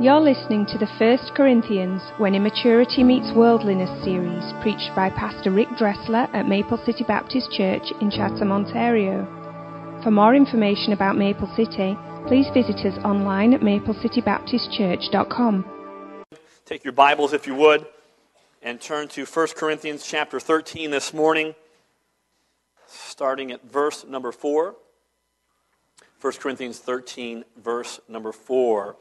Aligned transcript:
You're 0.00 0.18
listening 0.18 0.64
to 0.72 0.78
the 0.78 0.88
First 0.98 1.32
Corinthians 1.36 2.00
When 2.16 2.34
Immaturity 2.34 3.04
Meets 3.04 3.36
Worldliness 3.36 4.02
series, 4.02 4.42
preached 4.62 4.90
by 4.96 5.10
Pastor 5.10 5.50
Rick 5.50 5.68
Dressler 5.76 6.26
at 6.32 6.48
Maple 6.48 6.78
City 6.86 7.04
Baptist 7.06 7.52
Church 7.52 7.82
in 8.00 8.10
Chatham, 8.10 8.50
Ontario. 8.50 9.26
For 10.02 10.10
more 10.10 10.34
information 10.34 10.94
about 10.94 11.18
Maple 11.18 11.54
City, 11.54 11.98
please 12.26 12.46
visit 12.54 12.76
us 12.86 12.96
online 13.04 13.52
at 13.52 13.60
maplecitybaptistchurch.com. 13.60 16.24
Take 16.64 16.82
your 16.82 16.94
Bibles, 16.94 17.34
if 17.34 17.46
you 17.46 17.54
would, 17.54 17.86
and 18.62 18.80
turn 18.80 19.08
to 19.08 19.26
1 19.26 19.48
Corinthians 19.54 20.02
chapter 20.02 20.40
13 20.40 20.92
this 20.92 21.12
morning, 21.12 21.54
starting 22.86 23.52
at 23.52 23.62
verse 23.64 24.02
number 24.08 24.32
4. 24.32 24.76
1 26.22 26.32
Corinthians 26.40 26.78
13, 26.78 27.44
verse 27.62 28.00
number 28.08 28.32
4. 28.32 28.96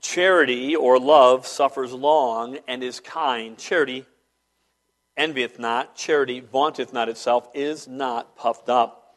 Charity 0.00 0.76
or 0.76 0.98
love 0.98 1.46
suffers 1.46 1.92
long 1.92 2.58
and 2.68 2.82
is 2.82 3.00
kind. 3.00 3.58
Charity 3.58 4.06
envieth 5.16 5.58
not, 5.58 5.96
charity 5.96 6.40
vaunteth 6.40 6.92
not 6.92 7.08
itself, 7.08 7.48
is 7.52 7.88
not 7.88 8.36
puffed 8.36 8.68
up, 8.68 9.16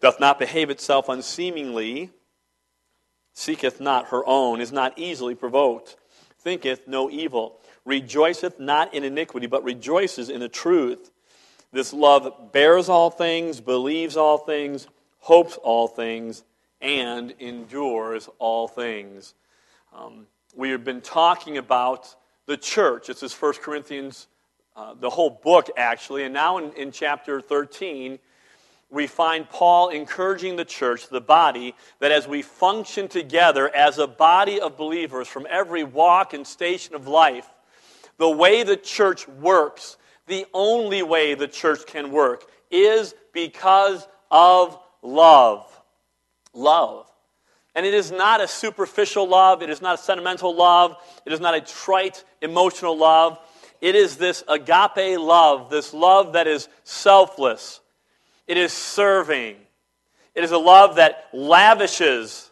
doth 0.00 0.20
not 0.20 0.38
behave 0.38 0.70
itself 0.70 1.08
unseemingly, 1.08 2.10
seeketh 3.34 3.80
not 3.80 4.06
her 4.06 4.24
own, 4.24 4.60
is 4.60 4.70
not 4.70 4.96
easily 4.96 5.34
provoked, 5.34 5.96
thinketh 6.38 6.86
no 6.86 7.10
evil, 7.10 7.58
rejoiceth 7.84 8.60
not 8.60 8.94
in 8.94 9.02
iniquity, 9.02 9.48
but 9.48 9.64
rejoices 9.64 10.30
in 10.30 10.40
the 10.40 10.48
truth. 10.48 11.10
This 11.72 11.92
love 11.92 12.52
bears 12.52 12.88
all 12.88 13.10
things, 13.10 13.60
believes 13.60 14.16
all 14.16 14.38
things, 14.38 14.86
hopes 15.18 15.56
all 15.56 15.88
things, 15.88 16.44
and 16.80 17.32
endures 17.40 18.28
all 18.38 18.68
things. 18.68 19.34
Um, 19.94 20.26
we 20.56 20.70
have 20.70 20.82
been 20.82 21.00
talking 21.00 21.56
about 21.56 22.12
the 22.46 22.56
church. 22.56 23.06
This 23.06 23.22
is 23.22 23.32
1 23.32 23.54
Corinthians, 23.62 24.26
uh, 24.74 24.94
the 24.94 25.08
whole 25.08 25.30
book, 25.30 25.70
actually. 25.76 26.24
And 26.24 26.34
now 26.34 26.58
in, 26.58 26.72
in 26.72 26.90
chapter 26.90 27.40
13, 27.40 28.18
we 28.90 29.06
find 29.06 29.48
Paul 29.48 29.90
encouraging 29.90 30.56
the 30.56 30.64
church, 30.64 31.08
the 31.08 31.20
body, 31.20 31.76
that 32.00 32.10
as 32.10 32.26
we 32.26 32.42
function 32.42 33.06
together 33.06 33.72
as 33.74 33.98
a 33.98 34.08
body 34.08 34.60
of 34.60 34.76
believers 34.76 35.28
from 35.28 35.46
every 35.48 35.84
walk 35.84 36.34
and 36.34 36.44
station 36.44 36.96
of 36.96 37.06
life, 37.06 37.48
the 38.18 38.30
way 38.30 38.64
the 38.64 38.76
church 38.76 39.28
works, 39.28 39.96
the 40.26 40.44
only 40.52 41.04
way 41.04 41.34
the 41.34 41.48
church 41.48 41.86
can 41.86 42.10
work, 42.10 42.44
is 42.68 43.14
because 43.32 44.08
of 44.28 44.76
love. 45.02 45.70
Love. 46.52 47.08
And 47.74 47.84
it 47.84 47.94
is 47.94 48.12
not 48.12 48.40
a 48.40 48.46
superficial 48.48 49.28
love. 49.28 49.62
It 49.62 49.70
is 49.70 49.82
not 49.82 49.98
a 49.98 50.02
sentimental 50.02 50.54
love. 50.54 50.96
It 51.26 51.32
is 51.32 51.40
not 51.40 51.54
a 51.54 51.60
trite, 51.60 52.24
emotional 52.40 52.96
love. 52.96 53.38
It 53.80 53.94
is 53.94 54.16
this 54.16 54.42
agape 54.48 55.18
love, 55.18 55.68
this 55.70 55.92
love 55.92 56.32
that 56.34 56.46
is 56.46 56.68
selfless. 56.84 57.80
It 58.46 58.56
is 58.56 58.72
serving. 58.72 59.56
It 60.34 60.44
is 60.44 60.52
a 60.52 60.58
love 60.58 60.96
that 60.96 61.28
lavishes 61.32 62.50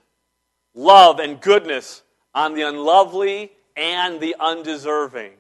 love 0.75 1.21
and 1.21 1.41
goodness 1.41 2.03
on 2.35 2.55
the 2.55 2.63
unlovely 2.63 3.53
and 3.77 4.21
the 4.21 4.37
undeserving. 4.39 5.33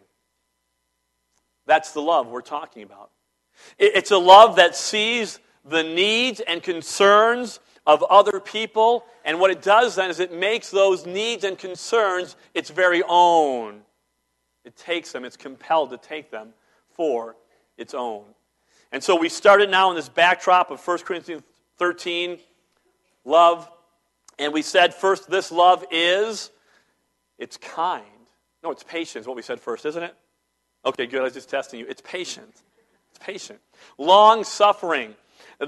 That's 1.67 1.93
the 1.93 2.03
love 2.03 2.29
we're 2.29 2.41
talking 2.41 2.83
about. 2.83 3.11
It's 3.79 4.11
a 4.11 4.19
love 4.19 4.57
that 4.57 4.75
sees 4.75 5.39
the 5.65 5.83
needs 5.83 6.41
and 6.41 6.63
concerns 6.63 7.61
of 7.87 8.03
other 8.05 8.41
people. 8.41 9.05
And 9.25 9.41
what 9.41 9.51
it 9.51 9.63
does 9.63 9.97
then 9.97 10.11
is 10.11 10.21
it 10.21 10.33
makes 10.33 10.71
those 10.71 11.07
needs 11.07 11.45
and 11.45 11.59
concerns 11.59 12.37
its 12.55 12.71
very 12.71 13.03
own. 13.09 13.83
It 14.65 14.77
takes 14.77 15.13
them, 15.13 15.25
it's 15.25 15.37
compelled 15.37 15.91
to 15.91 15.97
take 15.97 16.31
them 16.31 16.51
for 16.95 17.37
its 17.77 17.95
own. 17.95 18.25
And 18.93 19.03
so 19.03 19.17
we 19.17 19.29
started 19.29 19.71
now 19.71 19.91
in 19.91 19.97
this 19.97 20.09
backdrop 20.09 20.71
of 20.71 20.87
1 20.87 20.99
Corinthians 20.99 21.43
13, 21.79 22.39
love. 23.25 23.69
And 24.39 24.53
we 24.53 24.63
said 24.63 24.95
first, 24.95 25.31
this 25.31 25.51
love 25.51 25.85
is, 25.91 26.51
it's 27.39 27.57
kind. 27.57 28.05
No, 28.63 28.71
it's 28.71 28.85
patient, 28.85 29.23
is 29.23 29.27
what 29.27 29.37
we 29.37 29.43
said 29.43 29.59
first, 29.59 29.87
isn't 29.87 30.03
it? 30.03 30.15
Okay, 30.85 31.07
good. 31.07 31.21
I 31.21 31.25
was 31.25 31.35
just 31.35 31.49
testing 31.49 31.81
you. 31.81 31.87
It's 31.89 32.03
patient. 32.03 32.63
It's 33.11 33.19
patient. 33.19 33.61
Long 33.99 34.45
suffering. 34.45 35.15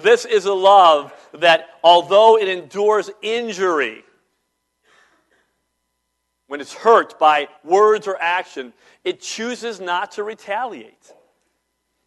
This 0.00 0.24
is 0.24 0.44
a 0.46 0.52
love 0.52 1.12
that, 1.32 1.68
although 1.84 2.36
it 2.36 2.48
endures 2.48 3.10
injury, 3.22 4.04
when 6.48 6.60
it's 6.60 6.74
hurt 6.74 7.18
by 7.18 7.48
words 7.62 8.06
or 8.06 8.20
action, 8.20 8.72
it 9.04 9.20
chooses 9.20 9.80
not 9.80 10.12
to 10.12 10.22
retaliate. 10.22 11.12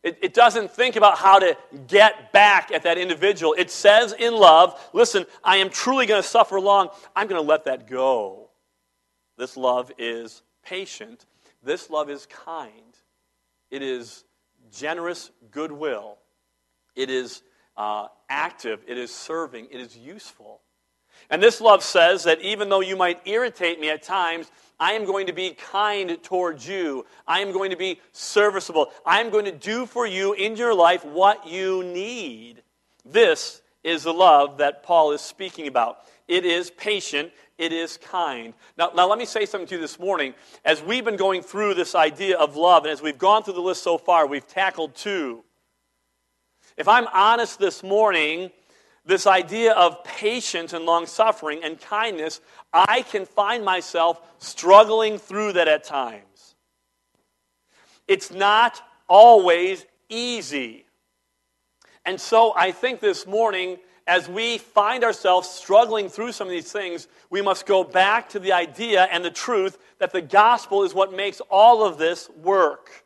It, 0.03 0.19
it, 0.21 0.33
doesn't 0.33 0.71
think 0.71 0.95
about 0.95 1.17
how 1.17 1.39
to 1.39 1.57
get 1.87 2.31
back 2.31 2.71
at 2.71 2.83
that 2.83 2.97
individual. 2.97 3.55
It 3.57 3.71
says 3.71 4.13
in 4.13 4.35
love, 4.35 4.79
listen, 4.93 5.25
I 5.43 5.57
am 5.57 5.69
truly 5.69 6.05
going 6.05 6.21
to 6.21 6.27
suffer 6.27 6.61
long. 6.61 6.89
I'm 7.15 7.27
going 7.27 7.41
to 7.41 7.47
let 7.47 7.65
that 7.65 7.87
go. 7.87 8.49
This 9.37 9.57
love 9.57 9.91
is 9.97 10.43
patient. 10.63 11.25
This 11.63 11.89
love 11.89 12.09
is 12.09 12.25
kind. 12.27 12.71
It 13.71 13.81
is 13.81 14.23
generous 14.71 15.31
goodwill. 15.51 16.17
It 16.95 17.09
is 17.09 17.41
uh, 17.77 18.07
active, 18.29 18.83
it 18.87 18.97
is 18.97 19.13
serving, 19.13 19.67
it 19.71 19.79
is 19.79 19.95
useful. 19.95 20.61
And 21.29 21.41
this 21.41 21.61
love 21.61 21.83
says 21.83 22.23
that 22.23 22.41
even 22.41 22.69
though 22.69 22.81
you 22.81 22.95
might 22.95 23.21
irritate 23.25 23.79
me 23.79 23.89
at 23.89 24.01
times, 24.01 24.51
I 24.79 24.93
am 24.93 25.05
going 25.05 25.27
to 25.27 25.33
be 25.33 25.51
kind 25.51 26.21
towards 26.23 26.67
you. 26.67 27.05
I 27.27 27.39
am 27.39 27.51
going 27.51 27.71
to 27.71 27.77
be 27.77 27.99
serviceable. 28.11 28.91
I 29.05 29.21
am 29.21 29.29
going 29.29 29.45
to 29.45 29.51
do 29.51 29.85
for 29.85 30.05
you 30.05 30.33
in 30.33 30.55
your 30.55 30.73
life 30.73 31.03
what 31.03 31.47
you 31.47 31.83
need. 31.83 32.61
This 33.03 33.61
is 33.83 34.03
the 34.03 34.13
love 34.13 34.59
that 34.59 34.83
Paul 34.83 35.11
is 35.11 35.21
speaking 35.21 35.67
about. 35.67 35.99
It 36.27 36.45
is 36.45 36.69
patient, 36.71 37.31
it 37.57 37.71
is 37.71 37.97
kind. 37.97 38.53
Now, 38.77 38.91
now, 38.95 39.07
let 39.07 39.17
me 39.17 39.25
say 39.25 39.45
something 39.45 39.67
to 39.69 39.75
you 39.75 39.81
this 39.81 39.99
morning. 39.99 40.33
As 40.65 40.83
we've 40.83 41.05
been 41.05 41.15
going 41.15 41.41
through 41.41 41.73
this 41.73 41.95
idea 41.95 42.37
of 42.37 42.55
love, 42.55 42.83
and 42.83 42.91
as 42.91 43.01
we've 43.01 43.17
gone 43.17 43.43
through 43.43 43.53
the 43.53 43.61
list 43.61 43.83
so 43.83 43.97
far, 43.97 44.27
we've 44.27 44.47
tackled 44.47 44.93
two. 44.93 45.43
If 46.77 46.87
I'm 46.87 47.07
honest 47.11 47.57
this 47.57 47.81
morning, 47.81 48.51
this 49.03 49.25
idea 49.25 49.73
of 49.73 50.03
patience 50.03 50.73
and 50.73 50.85
long 50.85 51.07
suffering 51.07 51.61
and 51.63 51.79
kindness, 51.81 52.39
I 52.71 53.01
can 53.01 53.25
find 53.25 53.65
myself 53.65 54.21
struggling 54.37 55.17
through 55.17 55.53
that 55.53 55.67
at 55.67 55.83
times. 55.83 56.55
It's 58.07 58.31
not 58.31 58.81
always 59.09 59.85
easy. 60.07 60.85
And 62.05 62.21
so 62.21 62.53
I 62.55 62.71
think 62.71 62.99
this 62.99 63.25
morning, 63.25 63.77
as 64.05 64.29
we 64.29 64.59
find 64.59 65.03
ourselves 65.03 65.49
struggling 65.49 66.09
through 66.09 66.31
some 66.31 66.47
of 66.47 66.51
these 66.51 66.71
things, 66.71 67.07
we 67.29 67.41
must 67.41 67.65
go 67.65 67.83
back 67.83 68.29
to 68.29 68.39
the 68.39 68.53
idea 68.53 69.05
and 69.11 69.25
the 69.25 69.31
truth 69.31 69.77
that 69.99 70.13
the 70.13 70.21
gospel 70.21 70.83
is 70.83 70.93
what 70.93 71.11
makes 71.11 71.41
all 71.49 71.83
of 71.83 71.97
this 71.97 72.29
work. 72.29 73.05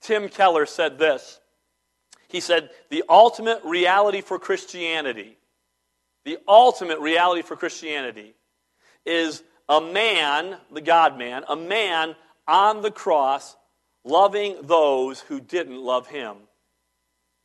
Tim 0.00 0.28
Keller 0.28 0.64
said 0.64 0.98
this 0.98 1.41
he 2.32 2.40
said, 2.40 2.70
the 2.88 3.04
ultimate 3.08 3.60
reality 3.62 4.22
for 4.22 4.38
Christianity, 4.38 5.36
the 6.24 6.38
ultimate 6.48 6.98
reality 6.98 7.42
for 7.42 7.56
Christianity 7.56 8.34
is 9.04 9.42
a 9.68 9.80
man, 9.80 10.56
the 10.72 10.80
God 10.80 11.18
man, 11.18 11.44
a 11.48 11.56
man 11.56 12.16
on 12.48 12.82
the 12.82 12.90
cross 12.90 13.56
loving 14.04 14.56
those 14.62 15.20
who 15.20 15.40
didn't 15.40 15.78
love 15.78 16.06
him. 16.06 16.36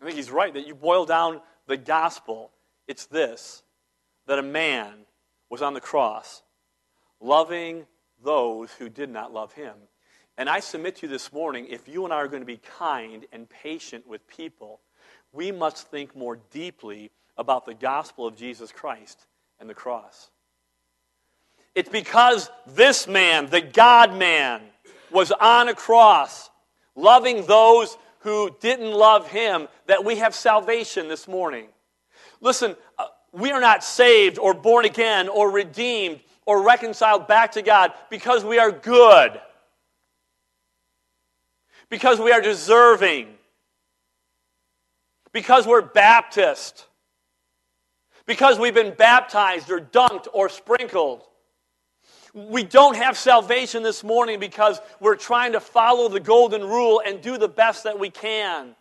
I 0.01 0.05
think 0.05 0.15
he's 0.15 0.31
right 0.31 0.53
that 0.53 0.67
you 0.67 0.73
boil 0.73 1.05
down 1.05 1.41
the 1.67 1.77
gospel, 1.77 2.51
it's 2.87 3.05
this 3.07 3.63
that 4.27 4.39
a 4.39 4.43
man 4.43 4.93
was 5.49 5.61
on 5.61 5.73
the 5.73 5.81
cross 5.81 6.43
loving 7.19 7.85
those 8.23 8.71
who 8.73 8.89
did 8.89 9.09
not 9.09 9.33
love 9.33 9.53
him. 9.53 9.73
And 10.37 10.47
I 10.47 10.59
submit 10.59 10.97
to 10.97 11.07
you 11.07 11.11
this 11.11 11.33
morning 11.33 11.67
if 11.69 11.87
you 11.87 12.05
and 12.05 12.13
I 12.13 12.17
are 12.17 12.27
going 12.27 12.43
to 12.43 12.47
be 12.47 12.59
kind 12.77 13.25
and 13.33 13.49
patient 13.49 14.07
with 14.07 14.27
people, 14.27 14.79
we 15.33 15.51
must 15.51 15.89
think 15.89 16.15
more 16.15 16.39
deeply 16.51 17.11
about 17.37 17.65
the 17.65 17.73
gospel 17.73 18.27
of 18.27 18.35
Jesus 18.35 18.71
Christ 18.71 19.25
and 19.59 19.69
the 19.69 19.73
cross. 19.73 20.29
It's 21.73 21.89
because 21.89 22.49
this 22.67 23.07
man, 23.07 23.47
the 23.47 23.61
God 23.61 24.15
man, 24.15 24.61
was 25.11 25.31
on 25.31 25.69
a 25.69 25.73
cross, 25.73 26.49
loving 26.95 27.45
those 27.45 27.97
who 28.19 28.55
didn't 28.59 28.91
love 28.91 29.27
him, 29.29 29.67
that 29.87 30.03
we 30.03 30.17
have 30.17 30.35
salvation 30.35 31.07
this 31.07 31.27
morning. 31.27 31.67
Listen, 32.41 32.75
uh, 32.97 33.05
we 33.31 33.51
are 33.51 33.61
not 33.61 33.83
saved 33.83 34.37
or 34.37 34.53
born 34.53 34.85
again 34.85 35.29
or 35.29 35.51
redeemed 35.51 36.19
or 36.45 36.63
reconciled 36.63 37.27
back 37.27 37.51
to 37.53 37.61
God 37.61 37.93
because 38.09 38.43
we 38.43 38.59
are 38.59 38.71
good 38.71 39.39
because 41.89 42.19
we 42.19 42.31
are 42.31 42.41
deserving, 42.41 43.27
because 45.31 45.65
we're 45.65 45.81
Baptist, 45.81 46.85
because 48.25 48.59
we've 48.59 48.73
been 48.73 48.93
baptized 48.93 49.71
or 49.71 49.79
dunked 49.79 50.27
or 50.33 50.49
sprinkled. 50.49 51.23
We 52.33 52.63
don't 52.63 52.95
have 52.95 53.17
salvation 53.17 53.83
this 53.83 54.03
morning 54.03 54.39
because 54.39 54.79
we're 54.99 55.15
trying 55.15 55.53
to 55.53 55.59
follow 55.59 56.09
the 56.09 56.19
golden 56.19 56.61
rule 56.61 57.01
and 57.03 57.21
do 57.21 57.37
the 57.37 57.47
best 57.47 57.85
that 57.85 57.97
we 57.97 58.09
can. 58.09 58.75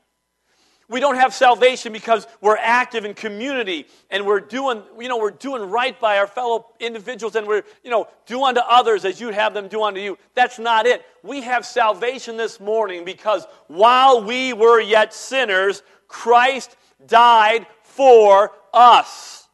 We 0.89 1.01
don't 1.01 1.17
have 1.17 1.35
salvation 1.35 1.93
because 1.93 2.29
we're 2.41 2.57
active 2.57 3.05
in 3.05 3.15
community 3.15 3.87
and 4.09 4.25
we're 4.25 4.41
doing, 4.41 4.83
you 5.01 5.09
know, 5.09 5.19
we're 5.19 5.33
doing 5.33 5.69
right 5.69 5.99
by 5.99 6.19
our 6.19 6.29
fellow 6.29 6.67
individuals 6.79 7.35
and 7.35 7.47
we're, 7.47 7.65
you 7.83 7.91
know, 7.91 8.07
do 8.27 8.45
unto 8.45 8.61
others 8.61 9.05
as 9.05 9.21
you'd 9.21 9.35
have 9.35 9.53
them 9.53 9.67
do 9.67 9.83
unto 9.83 10.01
you. 10.01 10.17
That's 10.35 10.61
not 10.61 10.87
it. 10.87 11.05
We 11.25 11.41
have 11.43 11.67
salvation 11.67 12.37
this 12.37 12.61
morning 12.61 13.05
because 13.05 13.47
while 13.67 14.23
we 14.23 14.53
were 14.53 14.81
yet 14.81 15.13
sinners, 15.13 15.83
Christ 16.07 16.77
died 17.05 17.67
for 17.83 18.53
us. 18.73 19.49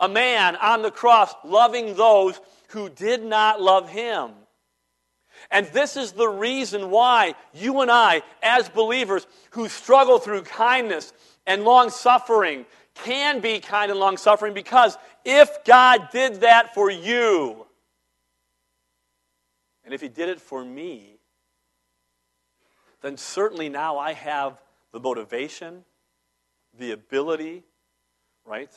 A 0.00 0.08
man 0.08 0.56
on 0.56 0.82
the 0.82 0.90
cross 0.90 1.32
loving 1.44 1.94
those 1.94 2.40
who 2.70 2.88
did 2.88 3.22
not 3.22 3.60
love 3.60 3.88
him. 3.88 4.32
And 5.52 5.66
this 5.66 5.98
is 5.98 6.12
the 6.12 6.28
reason 6.28 6.90
why 6.90 7.34
you 7.52 7.82
and 7.82 7.90
I, 7.90 8.22
as 8.42 8.70
believers 8.70 9.26
who 9.50 9.68
struggle 9.68 10.18
through 10.18 10.42
kindness 10.42 11.12
and 11.46 11.62
long 11.62 11.90
suffering, 11.90 12.64
can 12.94 13.40
be 13.40 13.60
kind 13.60 13.90
and 13.90 14.00
long 14.00 14.16
suffering 14.16 14.54
because 14.54 14.96
if 15.26 15.62
God 15.64 16.08
did 16.10 16.40
that 16.40 16.74
for 16.74 16.90
you, 16.90 17.66
and 19.84 19.92
if 19.92 20.00
He 20.00 20.08
did 20.08 20.30
it 20.30 20.40
for 20.40 20.64
me, 20.64 21.18
then 23.02 23.18
certainly 23.18 23.68
now 23.68 23.98
I 23.98 24.14
have 24.14 24.58
the 24.90 25.00
motivation, 25.00 25.84
the 26.78 26.92
ability, 26.92 27.62
right, 28.46 28.70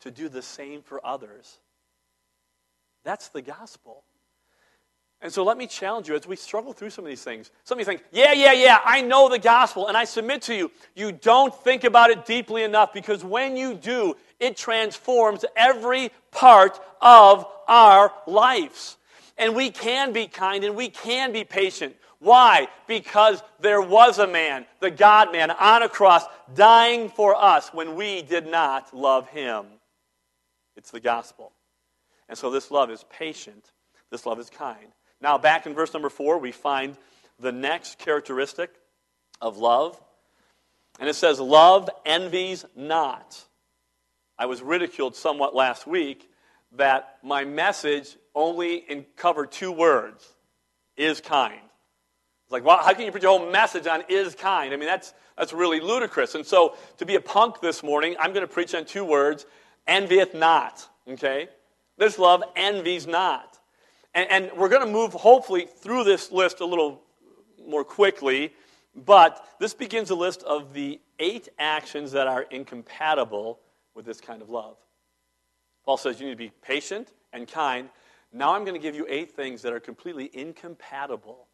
to 0.00 0.10
do 0.10 0.28
the 0.28 0.42
same 0.42 0.82
for 0.82 1.04
others. 1.06 1.58
That's 3.04 3.28
the 3.28 3.42
gospel. 3.42 4.02
And 5.20 5.32
so 5.32 5.42
let 5.42 5.58
me 5.58 5.66
challenge 5.66 6.08
you 6.08 6.14
as 6.14 6.26
we 6.28 6.36
struggle 6.36 6.72
through 6.72 6.90
some 6.90 7.04
of 7.04 7.08
these 7.08 7.24
things. 7.24 7.50
Some 7.64 7.76
of 7.76 7.80
you 7.80 7.84
think, 7.84 8.04
yeah, 8.12 8.32
yeah, 8.32 8.52
yeah, 8.52 8.78
I 8.84 9.00
know 9.00 9.28
the 9.28 9.38
gospel, 9.38 9.88
and 9.88 9.96
I 9.96 10.04
submit 10.04 10.42
to 10.42 10.54
you, 10.54 10.70
you 10.94 11.10
don't 11.10 11.52
think 11.64 11.82
about 11.82 12.10
it 12.10 12.24
deeply 12.24 12.62
enough 12.62 12.92
because 12.92 13.24
when 13.24 13.56
you 13.56 13.74
do, 13.74 14.16
it 14.38 14.56
transforms 14.56 15.44
every 15.56 16.12
part 16.30 16.78
of 17.00 17.46
our 17.66 18.12
lives. 18.28 18.96
And 19.36 19.56
we 19.56 19.70
can 19.70 20.12
be 20.12 20.28
kind 20.28 20.62
and 20.62 20.76
we 20.76 20.88
can 20.88 21.32
be 21.32 21.42
patient. 21.42 21.96
Why? 22.20 22.68
Because 22.86 23.42
there 23.60 23.80
was 23.80 24.18
a 24.18 24.26
man, 24.26 24.66
the 24.80 24.90
God 24.90 25.32
man, 25.32 25.50
on 25.50 25.82
a 25.82 25.88
cross, 25.88 26.24
dying 26.54 27.08
for 27.08 27.34
us 27.36 27.70
when 27.72 27.96
we 27.96 28.22
did 28.22 28.46
not 28.46 28.94
love 28.94 29.28
him. 29.28 29.66
It's 30.76 30.90
the 30.90 31.00
gospel. 31.00 31.52
And 32.28 32.36
so 32.36 32.50
this 32.50 32.70
love 32.70 32.90
is 32.90 33.04
patient, 33.10 33.72
this 34.10 34.26
love 34.26 34.38
is 34.38 34.50
kind. 34.50 34.92
Now, 35.20 35.38
back 35.38 35.66
in 35.66 35.74
verse 35.74 35.92
number 35.92 36.08
four, 36.08 36.38
we 36.38 36.52
find 36.52 36.96
the 37.40 37.52
next 37.52 37.98
characteristic 37.98 38.70
of 39.40 39.58
love. 39.58 40.00
And 41.00 41.08
it 41.08 41.14
says, 41.14 41.40
Love 41.40 41.88
envies 42.04 42.64
not. 42.76 43.42
I 44.38 44.46
was 44.46 44.62
ridiculed 44.62 45.16
somewhat 45.16 45.54
last 45.54 45.86
week 45.86 46.30
that 46.76 47.18
my 47.22 47.44
message 47.44 48.16
only 48.34 49.06
covered 49.16 49.50
two 49.50 49.72
words 49.72 50.26
is 50.96 51.20
kind. 51.20 51.60
It's 52.44 52.52
like, 52.52 52.64
well, 52.64 52.78
how 52.78 52.94
can 52.94 53.04
you 53.04 53.12
put 53.12 53.22
your 53.22 53.38
whole 53.38 53.50
message 53.50 53.86
on 53.86 54.04
is 54.08 54.34
kind? 54.34 54.72
I 54.72 54.76
mean, 54.76 54.86
that's, 54.86 55.12
that's 55.36 55.52
really 55.52 55.80
ludicrous. 55.80 56.34
And 56.34 56.46
so, 56.46 56.76
to 56.98 57.04
be 57.04 57.14
a 57.16 57.20
punk 57.20 57.60
this 57.60 57.82
morning, 57.82 58.16
I'm 58.18 58.32
going 58.32 58.46
to 58.46 58.52
preach 58.52 58.74
on 58.74 58.84
two 58.84 59.04
words 59.04 59.44
envieth 59.86 60.34
not. 60.34 60.88
Okay? 61.08 61.48
This 61.96 62.18
love 62.18 62.42
envies 62.56 63.06
not. 63.06 63.57
And, 64.18 64.30
and 64.30 64.58
we're 64.58 64.68
going 64.68 64.84
to 64.84 64.92
move, 64.92 65.12
hopefully, 65.12 65.68
through 65.80 66.02
this 66.02 66.32
list 66.32 66.58
a 66.58 66.64
little 66.64 67.00
more 67.64 67.84
quickly. 67.84 68.52
But 68.96 69.46
this 69.60 69.74
begins 69.74 70.10
a 70.10 70.16
list 70.16 70.42
of 70.42 70.72
the 70.72 71.00
eight 71.20 71.48
actions 71.56 72.10
that 72.12 72.26
are 72.26 72.42
incompatible 72.42 73.60
with 73.94 74.04
this 74.04 74.20
kind 74.20 74.42
of 74.42 74.50
love. 74.50 74.76
Paul 75.84 75.98
says 75.98 76.18
you 76.18 76.26
need 76.26 76.32
to 76.32 76.36
be 76.36 76.52
patient 76.62 77.12
and 77.32 77.46
kind. 77.46 77.90
Now 78.32 78.54
I'm 78.54 78.64
going 78.64 78.74
to 78.74 78.80
give 78.80 78.96
you 78.96 79.06
eight 79.08 79.30
things 79.30 79.62
that 79.62 79.72
are 79.72 79.78
completely 79.78 80.28
incompatible 80.32 81.46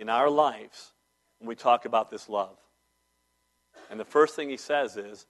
in 0.00 0.08
our 0.08 0.28
lives 0.28 0.94
when 1.38 1.48
we 1.48 1.54
talk 1.54 1.84
about 1.84 2.10
this 2.10 2.28
love. 2.28 2.56
And 3.90 4.00
the 4.00 4.04
first 4.04 4.34
thing 4.34 4.50
he 4.50 4.56
says 4.56 4.96
is 4.96 5.26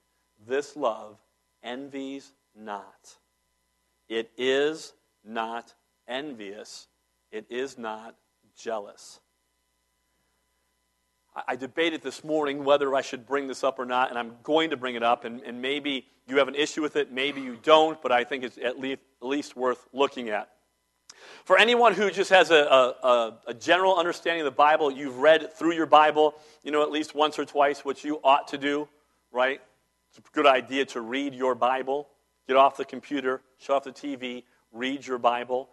this 0.49 0.75
love 0.75 1.19
envies 1.63 2.33
not. 2.57 3.17
It 4.09 4.31
is 4.39 4.95
not 5.23 5.75
envious, 6.13 6.87
it 7.31 7.47
is 7.49 7.79
not 7.79 8.15
jealous. 8.57 9.21
I, 11.49 11.57
debated 11.57 12.03
this 12.03 12.23
morning 12.23 12.63
whether 12.63 12.95
I 12.95 13.01
should 13.01 13.27
bring 13.27 13.47
this 13.47 13.65
up 13.65 13.79
or 13.79 13.87
not, 13.87 14.11
and 14.11 14.19
I'm 14.19 14.35
going 14.43 14.69
to 14.71 14.77
bring 14.77 14.97
it 14.97 15.03
up, 15.03 15.25
and, 15.25 15.41
and 15.43 15.63
maybe 15.63 16.07
you 16.27 16.37
have 16.37 16.49
an 16.49 16.55
issue 16.55 16.83
with 16.83 16.97
it, 16.97 17.11
maybe 17.11 17.41
you 17.41 17.57
don't, 17.63 18.01
but 18.03 18.13
I 18.13 18.25
think 18.25 18.45
it's 18.45 18.59
at 18.59 18.79
least, 18.79 19.01
at 19.23 19.29
least 19.29 19.57
worth 19.57 19.89
looking 19.95 20.29
at. 20.29 20.51
For 21.45 21.59
anyone 21.59 21.95
who 21.95 22.11
just 22.11 22.31
has 22.31 22.51
a, 22.51 22.57
a, 22.57 23.39
a, 23.47 23.55
general 23.55 23.97
understanding 23.97 24.43
of 24.43 24.45
the 24.45 24.57
Bible, 24.57 24.91
you've 24.91 25.19
read 25.19 25.55
through 25.55 25.73
your 25.73 25.87
Bible, 25.87 26.35
you 26.63 26.71
know, 26.71 26.83
at 26.83 26.91
least 26.91 27.15
once 27.15 27.39
or 27.39 27.45
twice, 27.45 27.85
which 27.85 28.05
you 28.05 28.21
ought 28.23 28.49
to 28.49 28.59
do, 28.59 28.89
right? 29.31 29.61
It's 30.11 30.19
a 30.19 30.23
good 30.33 30.47
idea 30.47 30.85
to 30.87 31.01
read 31.01 31.35
your 31.35 31.55
Bible. 31.55 32.09
Get 32.47 32.57
off 32.57 32.77
the 32.77 32.85
computer, 32.85 33.41
shut 33.59 33.77
off 33.77 33.85
the 33.85 33.93
TV, 33.93 34.43
read 34.73 35.07
your 35.07 35.19
Bible. 35.19 35.71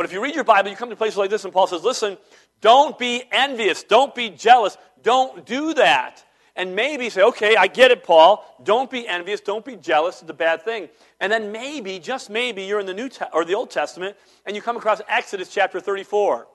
But 0.00 0.06
if 0.06 0.14
you 0.14 0.22
read 0.22 0.34
your 0.34 0.44
Bible, 0.44 0.70
you 0.70 0.76
come 0.76 0.88
to 0.88 0.96
places 0.96 1.18
like 1.18 1.28
this, 1.28 1.44
and 1.44 1.52
Paul 1.52 1.66
says, 1.66 1.84
listen, 1.84 2.16
don't 2.62 2.98
be 2.98 3.22
envious, 3.30 3.82
don't 3.82 4.14
be 4.14 4.30
jealous, 4.30 4.78
don't 5.02 5.44
do 5.44 5.74
that. 5.74 6.24
And 6.56 6.74
maybe 6.74 7.10
say, 7.10 7.20
okay, 7.20 7.54
I 7.54 7.66
get 7.66 7.90
it, 7.90 8.02
Paul. 8.02 8.42
Don't 8.62 8.90
be 8.90 9.06
envious, 9.06 9.42
don't 9.42 9.62
be 9.62 9.76
jealous, 9.76 10.22
it's 10.22 10.30
a 10.30 10.32
bad 10.32 10.62
thing. 10.62 10.88
And 11.20 11.30
then 11.30 11.52
maybe, 11.52 11.98
just 11.98 12.30
maybe, 12.30 12.62
you're 12.62 12.80
in 12.80 12.86
the 12.86 12.94
New 12.94 13.10
Te- 13.10 13.26
or 13.34 13.44
the 13.44 13.54
Old 13.54 13.70
Testament, 13.70 14.16
and 14.46 14.56
you 14.56 14.62
come 14.62 14.78
across 14.78 15.02
Exodus 15.06 15.52
chapter 15.52 15.80
34. 15.80 16.46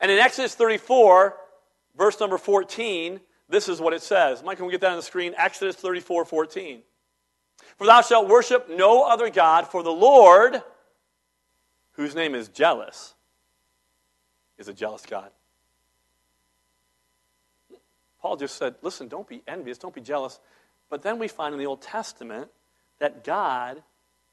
And 0.00 0.10
in 0.10 0.18
Exodus 0.18 0.56
34, 0.56 1.36
verse 1.96 2.18
number 2.18 2.36
14, 2.36 3.20
this 3.48 3.68
is 3.68 3.80
what 3.80 3.92
it 3.92 4.02
says. 4.02 4.42
Mike, 4.42 4.56
can 4.56 4.66
we 4.66 4.72
get 4.72 4.80
that 4.80 4.90
on 4.90 4.96
the 4.96 5.02
screen? 5.02 5.34
Exodus 5.38 5.76
34, 5.76 6.24
14. 6.24 6.82
For 7.76 7.86
thou 7.86 8.00
shalt 8.00 8.28
worship 8.28 8.68
no 8.68 9.04
other 9.04 9.30
God, 9.30 9.68
for 9.68 9.84
the 9.84 9.92
Lord 9.92 10.60
whose 11.94 12.14
name 12.14 12.34
is 12.34 12.48
jealous, 12.48 13.14
is 14.58 14.68
a 14.68 14.72
jealous 14.72 15.04
God. 15.06 15.30
Paul 18.20 18.36
just 18.36 18.56
said, 18.56 18.76
listen, 18.82 19.08
don't 19.08 19.28
be 19.28 19.42
envious, 19.46 19.78
don't 19.78 19.94
be 19.94 20.00
jealous. 20.00 20.40
But 20.88 21.02
then 21.02 21.18
we 21.18 21.28
find 21.28 21.52
in 21.52 21.58
the 21.58 21.66
Old 21.66 21.82
Testament 21.82 22.48
that 22.98 23.24
God, 23.24 23.82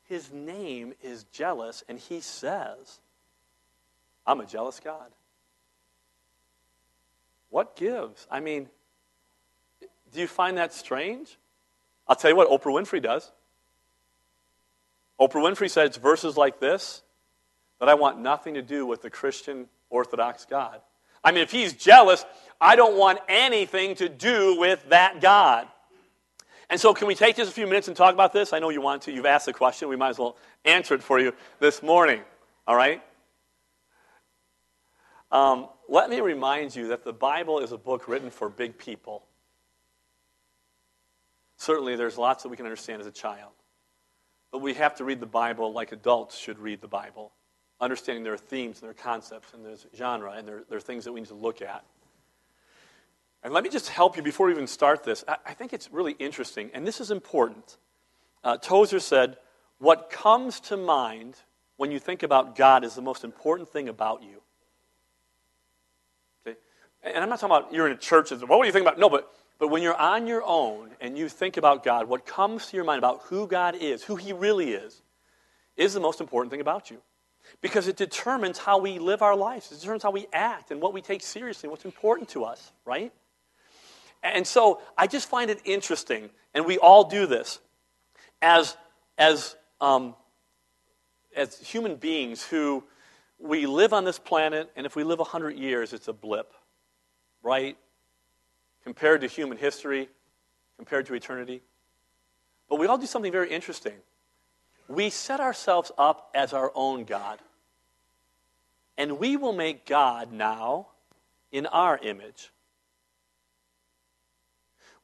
his 0.03 0.31
name 0.31 0.93
is 1.01 1.25
jealous, 1.25 1.83
and 1.89 1.99
he 1.99 2.21
says, 2.21 2.99
I'm 4.25 4.39
a 4.39 4.45
jealous 4.45 4.79
God. 4.79 5.11
What 7.49 7.75
gives? 7.75 8.27
I 8.31 8.39
mean, 8.39 8.69
do 10.13 10.19
you 10.19 10.27
find 10.27 10.57
that 10.57 10.73
strange? 10.73 11.37
I'll 12.07 12.15
tell 12.15 12.31
you 12.31 12.37
what 12.37 12.49
Oprah 12.49 12.73
Winfrey 12.73 13.01
does. 13.01 13.29
Oprah 15.19 15.43
Winfrey 15.43 15.85
it's 15.85 15.97
verses 15.97 16.37
like 16.37 16.59
this 16.59 17.03
that 17.81 17.89
I 17.89 17.95
want 17.95 18.19
nothing 18.19 18.53
to 18.53 18.61
do 18.61 18.85
with 18.85 19.01
the 19.01 19.09
Christian 19.09 19.67
Orthodox 19.89 20.45
God. 20.45 20.79
I 21.23 21.31
mean, 21.31 21.41
if 21.41 21.51
he's 21.51 21.73
jealous, 21.73 22.23
I 22.61 22.75
don't 22.75 22.95
want 22.95 23.17
anything 23.27 23.95
to 23.95 24.07
do 24.07 24.59
with 24.59 24.87
that 24.89 25.19
God. 25.19 25.67
And 26.69 26.79
so, 26.79 26.93
can 26.93 27.07
we 27.07 27.15
take 27.15 27.35
just 27.35 27.49
a 27.49 27.53
few 27.53 27.65
minutes 27.65 27.87
and 27.87 27.97
talk 27.97 28.13
about 28.13 28.33
this? 28.33 28.53
I 28.53 28.59
know 28.59 28.69
you 28.69 28.81
want 28.81 29.01
to. 29.03 29.11
You've 29.11 29.25
asked 29.25 29.47
the 29.47 29.53
question. 29.53 29.89
We 29.89 29.95
might 29.95 30.09
as 30.09 30.19
well 30.19 30.37
answer 30.63 30.93
it 30.93 31.01
for 31.01 31.19
you 31.19 31.33
this 31.59 31.81
morning. 31.81 32.21
All 32.67 32.75
right? 32.75 33.01
Um, 35.31 35.67
let 35.89 36.07
me 36.11 36.21
remind 36.21 36.75
you 36.75 36.89
that 36.89 37.03
the 37.03 37.13
Bible 37.13 37.59
is 37.59 37.71
a 37.71 37.79
book 37.79 38.07
written 38.07 38.29
for 38.29 38.47
big 38.47 38.77
people. 38.77 39.23
Certainly, 41.57 41.95
there's 41.95 42.17
lots 42.19 42.43
that 42.43 42.49
we 42.49 42.57
can 42.57 42.67
understand 42.67 43.01
as 43.01 43.07
a 43.07 43.11
child. 43.11 43.53
But 44.51 44.59
we 44.59 44.75
have 44.75 44.93
to 44.97 45.03
read 45.03 45.19
the 45.19 45.25
Bible 45.25 45.73
like 45.73 45.91
adults 45.91 46.37
should 46.37 46.59
read 46.59 46.79
the 46.79 46.87
Bible 46.87 47.31
understanding 47.81 48.23
their 48.23 48.37
themes 48.37 48.79
and 48.79 48.87
their 48.87 48.93
concepts 48.93 49.53
and 49.53 49.65
their 49.65 49.75
genre 49.95 50.31
and 50.31 50.47
there, 50.47 50.63
are 50.71 50.79
things 50.79 51.03
that 51.05 51.11
we 51.11 51.19
need 51.19 51.29
to 51.29 51.35
look 51.35 51.61
at. 51.61 51.83
And 53.43 53.53
let 53.53 53.63
me 53.63 53.69
just 53.69 53.89
help 53.89 54.15
you 54.15 54.23
before 54.23 54.45
we 54.45 54.53
even 54.53 54.67
start 54.67 55.03
this. 55.03 55.23
I, 55.27 55.37
I 55.47 55.53
think 55.53 55.73
it's 55.73 55.91
really 55.91 56.13
interesting, 56.13 56.69
and 56.73 56.85
this 56.85 57.01
is 57.01 57.09
important. 57.09 57.77
Uh, 58.43 58.57
Tozer 58.57 58.99
said, 58.99 59.37
What 59.79 60.11
comes 60.11 60.59
to 60.61 60.77
mind 60.77 61.35
when 61.77 61.89
you 61.89 61.97
think 61.97 62.21
about 62.21 62.55
God 62.55 62.83
is 62.83 62.93
the 62.93 63.01
most 63.01 63.23
important 63.23 63.67
thing 63.67 63.89
about 63.89 64.21
you. 64.21 64.41
Okay? 66.45 66.57
And 67.03 67.17
I'm 67.17 67.29
not 67.29 67.39
talking 67.39 67.55
about 67.55 67.73
you're 67.73 67.87
in 67.87 67.93
a 67.93 67.97
church, 67.97 68.31
and 68.31 68.47
what 68.47 68.61
do 68.61 68.67
you 68.67 68.71
think 68.71 68.85
about? 68.85 68.99
No, 68.99 69.09
but, 69.09 69.33
But 69.57 69.69
when 69.69 69.81
you're 69.81 69.95
on 69.95 70.27
your 70.27 70.43
own 70.45 70.91
and 71.01 71.17
you 71.17 71.27
think 71.27 71.57
about 71.57 71.83
God, 71.83 72.07
what 72.07 72.27
comes 72.27 72.67
to 72.67 72.75
your 72.75 72.85
mind 72.85 72.99
about 72.99 73.21
who 73.23 73.47
God 73.47 73.75
is, 73.75 74.03
who 74.03 74.15
He 74.15 74.33
really 74.33 74.73
is, 74.73 75.01
is 75.75 75.95
the 75.95 75.99
most 75.99 76.21
important 76.21 76.51
thing 76.51 76.61
about 76.61 76.91
you. 76.91 77.01
Because 77.59 77.87
it 77.87 77.97
determines 77.97 78.57
how 78.57 78.77
we 78.77 78.99
live 78.99 79.21
our 79.21 79.35
lives, 79.35 79.71
it 79.71 79.79
determines 79.79 80.03
how 80.03 80.11
we 80.11 80.27
act 80.31 80.71
and 80.71 80.81
what 80.81 80.93
we 80.93 81.01
take 81.01 81.21
seriously, 81.21 81.67
what's 81.69 81.85
important 81.85 82.29
to 82.29 82.45
us, 82.45 82.71
right? 82.85 83.11
And 84.23 84.47
so 84.47 84.81
I 84.97 85.07
just 85.07 85.27
find 85.27 85.49
it 85.49 85.59
interesting, 85.65 86.29
and 86.53 86.65
we 86.65 86.77
all 86.77 87.03
do 87.03 87.25
this, 87.25 87.59
as, 88.41 88.77
as, 89.17 89.55
um, 89.79 90.15
as 91.35 91.57
human 91.59 91.95
beings 91.95 92.43
who 92.43 92.83
we 93.39 93.65
live 93.65 93.93
on 93.93 94.05
this 94.05 94.19
planet, 94.19 94.71
and 94.75 94.85
if 94.85 94.95
we 94.95 95.03
live 95.03 95.19
100 95.19 95.57
years, 95.57 95.93
it's 95.93 96.07
a 96.07 96.13
blip, 96.13 96.53
right? 97.43 97.77
compared 98.83 99.21
to 99.21 99.27
human 99.27 99.57
history, 99.57 100.09
compared 100.77 101.05
to 101.07 101.13
eternity. 101.13 101.61
But 102.69 102.79
we 102.79 102.87
all 102.87 102.97
do 102.97 103.05
something 103.05 103.31
very 103.31 103.49
interesting. 103.49 103.93
We 104.87 105.09
set 105.09 105.39
ourselves 105.39 105.91
up 105.97 106.29
as 106.33 106.53
our 106.53 106.71
own 106.75 107.05
God. 107.05 107.39
And 108.97 109.19
we 109.19 109.37
will 109.37 109.53
make 109.53 109.85
God 109.85 110.31
now 110.31 110.87
in 111.51 111.65
our 111.65 111.97
image. 111.97 112.51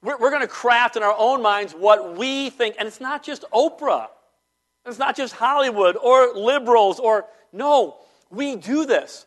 We're, 0.02 0.18
we're 0.18 0.30
going 0.30 0.42
to 0.42 0.48
craft 0.48 0.96
in 0.96 1.04
our 1.04 1.16
own 1.18 1.42
minds 1.42 1.74
what 1.74 2.18
we 2.18 2.50
think. 2.50 2.76
And 2.78 2.88
it's 2.88 3.02
not 3.02 3.24
just 3.24 3.44
Oprah, 3.54 4.08
it's 4.86 5.00
not 5.00 5.16
just 5.16 5.34
Hollywood 5.34 5.98
or 5.98 6.34
liberals 6.34 7.00
or, 7.00 7.26
no, 7.52 7.98
we 8.30 8.56
do 8.56 8.86
this 8.86 9.26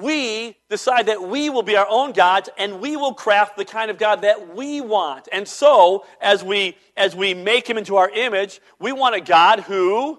we 0.00 0.56
decide 0.68 1.06
that 1.06 1.22
we 1.22 1.50
will 1.50 1.62
be 1.62 1.76
our 1.76 1.86
own 1.88 2.12
gods 2.12 2.48
and 2.58 2.80
we 2.80 2.96
will 2.96 3.14
craft 3.14 3.56
the 3.56 3.64
kind 3.64 3.90
of 3.90 3.98
God 3.98 4.22
that 4.22 4.54
we 4.54 4.80
want. 4.80 5.28
And 5.32 5.46
so, 5.46 6.04
as 6.20 6.42
we, 6.42 6.76
as 6.96 7.14
we 7.14 7.34
make 7.34 7.68
him 7.68 7.78
into 7.78 7.96
our 7.96 8.10
image, 8.10 8.60
we 8.78 8.92
want 8.92 9.14
a 9.14 9.20
God 9.20 9.60
who 9.60 10.18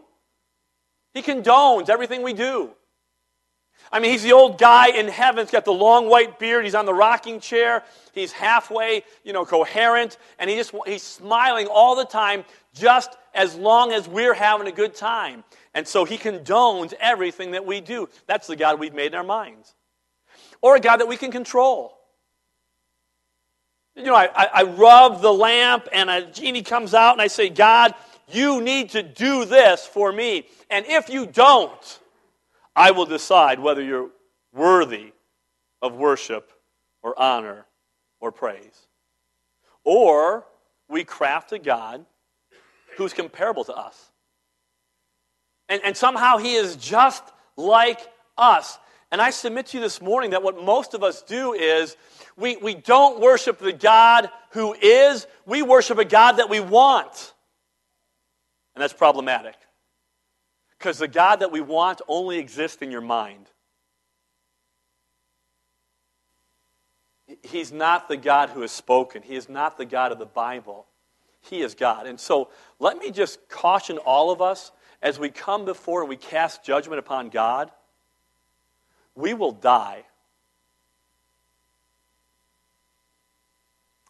he 1.14 1.22
condones 1.22 1.90
everything 1.90 2.24
we 2.24 2.34
do. 2.34 2.72
I 3.92 4.00
mean, 4.00 4.12
he's 4.12 4.24
the 4.24 4.32
old 4.32 4.58
guy 4.58 4.90
in 4.90 5.08
heaven. 5.08 5.46
He's 5.46 5.52
got 5.52 5.66
the 5.66 5.74
long 5.74 6.08
white 6.08 6.40
beard. 6.40 6.64
He's 6.64 6.76
on 6.76 6.86
the 6.86 6.94
rocking 6.94 7.42
chair. 7.42 7.84
He's 8.14 8.32
halfway, 8.32 9.04
you 9.24 9.34
know, 9.34 9.44
coherent. 9.44 10.18
And 10.40 10.50
he 10.50 10.56
just, 10.56 10.74
he's 10.86 11.04
smiling 11.04 11.68
all 11.68 11.96
the 11.96 12.06
time, 12.06 12.46
just 12.74 13.16
as 13.34 13.56
long 13.56 13.92
as 13.92 14.08
we're 14.08 14.34
having 14.34 14.68
a 14.68 14.72
good 14.72 14.96
time. 14.96 15.44
And 15.74 15.88
so 15.88 16.06
he 16.06 16.18
condones 16.18 16.94
everything 17.00 17.52
that 17.52 17.66
we 17.66 17.82
do. 17.82 18.10
That's 18.28 18.48
the 18.48 18.56
God 18.56 18.80
we've 18.80 18.94
made 18.94 19.08
in 19.08 19.16
our 19.16 19.24
minds. 19.24 19.74
Or 20.62 20.76
a 20.76 20.80
God 20.80 20.98
that 20.98 21.08
we 21.08 21.18
can 21.18 21.32
control. 21.32 21.98
You 23.96 24.04
know, 24.04 24.16
I, 24.16 24.30
I, 24.34 24.46
I 24.54 24.64
rub 24.64 25.22
the 25.22 25.32
lamp 25.32 25.88
and 25.92 26.10
a 26.10 26.26
genie 26.26 26.62
comes 26.62 26.94
out 26.94 27.14
and 27.14 27.22
I 27.22 27.28
say, 27.28 27.50
God, 27.50 27.94
you 28.30 28.62
need 28.62 28.92
to 28.92 29.04
do 29.04 29.46
this 29.46 29.86
for 29.86 30.12
me. 30.12 30.48
And 30.70 30.86
if 30.88 31.10
you 31.10 31.26
don't, 31.26 32.00
I 32.76 32.92
will 32.92 33.06
decide 33.06 33.60
whether 33.60 33.82
you're 33.82 34.10
worthy 34.54 35.12
of 35.82 35.96
worship 35.96 36.52
or 37.04 37.20
honor 37.20 37.66
or 38.22 38.32
praise. 38.32 38.88
Or 39.84 40.46
we 40.88 41.04
craft 41.04 41.52
a 41.52 41.60
God 41.60 42.06
who's 42.98 43.14
comparable 43.14 43.64
to 43.66 43.74
us. 43.74 44.12
And, 45.70 45.82
and 45.84 45.96
somehow 45.96 46.38
he 46.38 46.56
is 46.56 46.76
just 46.76 47.24
like 47.56 48.00
us. 48.38 48.78
And 49.12 49.22
I 49.22 49.30
submit 49.30 49.68
to 49.68 49.78
you 49.78 49.84
this 49.84 50.02
morning 50.02 50.32
that 50.32 50.44
what 50.44 50.64
most 50.64 50.94
of 50.94 51.04
us 51.04 51.22
do 51.22 51.54
is 51.54 51.96
we, 52.38 52.58
we 52.58 52.74
don't 52.76 53.20
worship 53.20 53.60
the 53.60 53.74
God 53.74 54.30
who 54.52 54.74
is, 54.74 55.28
we 55.46 55.62
worship 55.62 55.98
a 55.98 56.06
God 56.06 56.34
that 56.34 56.50
we 56.50 56.60
want. 56.60 57.34
And 58.74 58.82
that's 58.82 58.94
problematic. 58.94 59.56
Because 60.78 60.98
the 60.98 61.08
God 61.08 61.42
that 61.42 61.52
we 61.52 61.62
want 61.62 62.02
only 62.08 62.38
exists 62.38 62.82
in 62.82 62.90
your 62.90 63.02
mind. 63.02 63.48
He's 67.44 67.72
not 67.72 68.08
the 68.08 68.18
God 68.18 68.50
who 68.50 68.62
has 68.62 68.72
spoken. 68.72 69.22
He 69.22 69.36
is 69.36 69.48
not 69.48 69.78
the 69.78 69.86
God 69.86 70.12
of 70.12 70.20
the 70.20 70.26
Bible. 70.26 70.88
He 71.42 71.62
is 71.62 71.76
God. 71.76 72.08
And 72.08 72.20
so 72.20 72.50
let 72.80 72.98
me 72.98 73.12
just 73.12 73.50
caution 73.50 73.98
all 73.98 74.32
of 74.32 74.42
us 74.42 74.72
as 75.02 75.18
we 75.18 75.30
come 75.30 75.66
before 75.66 76.02
and 76.02 76.10
we 76.10 76.16
cast 76.16 76.64
judgment 76.64 77.00
upon 77.00 77.30
God, 77.30 77.72
we 79.16 79.34
will 79.34 79.52
die. 79.52 80.04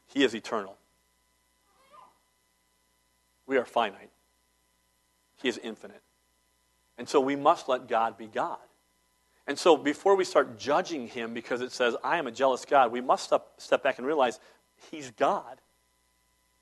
He 0.07 0.23
is 0.23 0.35
eternal. 0.35 0.77
We 3.47 3.57
are 3.57 3.65
finite. 3.65 4.11
He 5.41 5.47
is 5.47 5.57
infinite. 5.57 6.01
And 6.97 7.07
so 7.07 7.19
we 7.19 7.35
must 7.35 7.67
let 7.67 7.87
God 7.87 8.17
be 8.17 8.27
God. 8.27 8.59
And 9.47 9.57
so 9.57 9.75
before 9.75 10.15
we 10.15 10.23
start 10.23 10.59
judging 10.59 11.07
him 11.07 11.33
because 11.33 11.61
it 11.61 11.71
says, 11.71 11.95
I 12.03 12.17
am 12.17 12.27
a 12.27 12.31
jealous 12.31 12.63
God, 12.63 12.91
we 12.91 13.01
must 13.01 13.23
step, 13.23 13.47
step 13.57 13.81
back 13.81 13.97
and 13.97 14.05
realize 14.05 14.39
he's 14.91 15.11
God, 15.11 15.59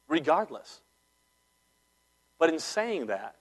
regardless. 0.10 0.82
But 2.40 2.50
in 2.50 2.60
saying 2.60 3.08
that, 3.08 3.36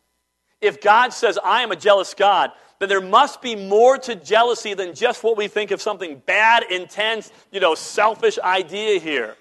if 0.61 0.81
God 0.81 1.13
says, 1.13 1.39
I 1.43 1.63
am 1.63 1.73
a 1.73 1.77
jealous 1.77 2.15
God, 2.15 2.53
then 2.79 2.89
there 2.89 3.01
must 3.01 3.43
be 3.43 3.57
more 3.57 3.99
to 3.99 4.15
jealousy 4.15 4.75
than 4.75 4.95
just 4.95 5.25
what 5.25 5.37
we 5.37 5.49
think 5.49 5.71
of 5.71 5.83
something 5.83 6.23
bad, 6.27 6.65
intense, 6.71 7.33
you 7.51 7.61
know, 7.61 7.75
selfish 7.75 8.39
idea 8.39 9.01
here. 9.01 9.37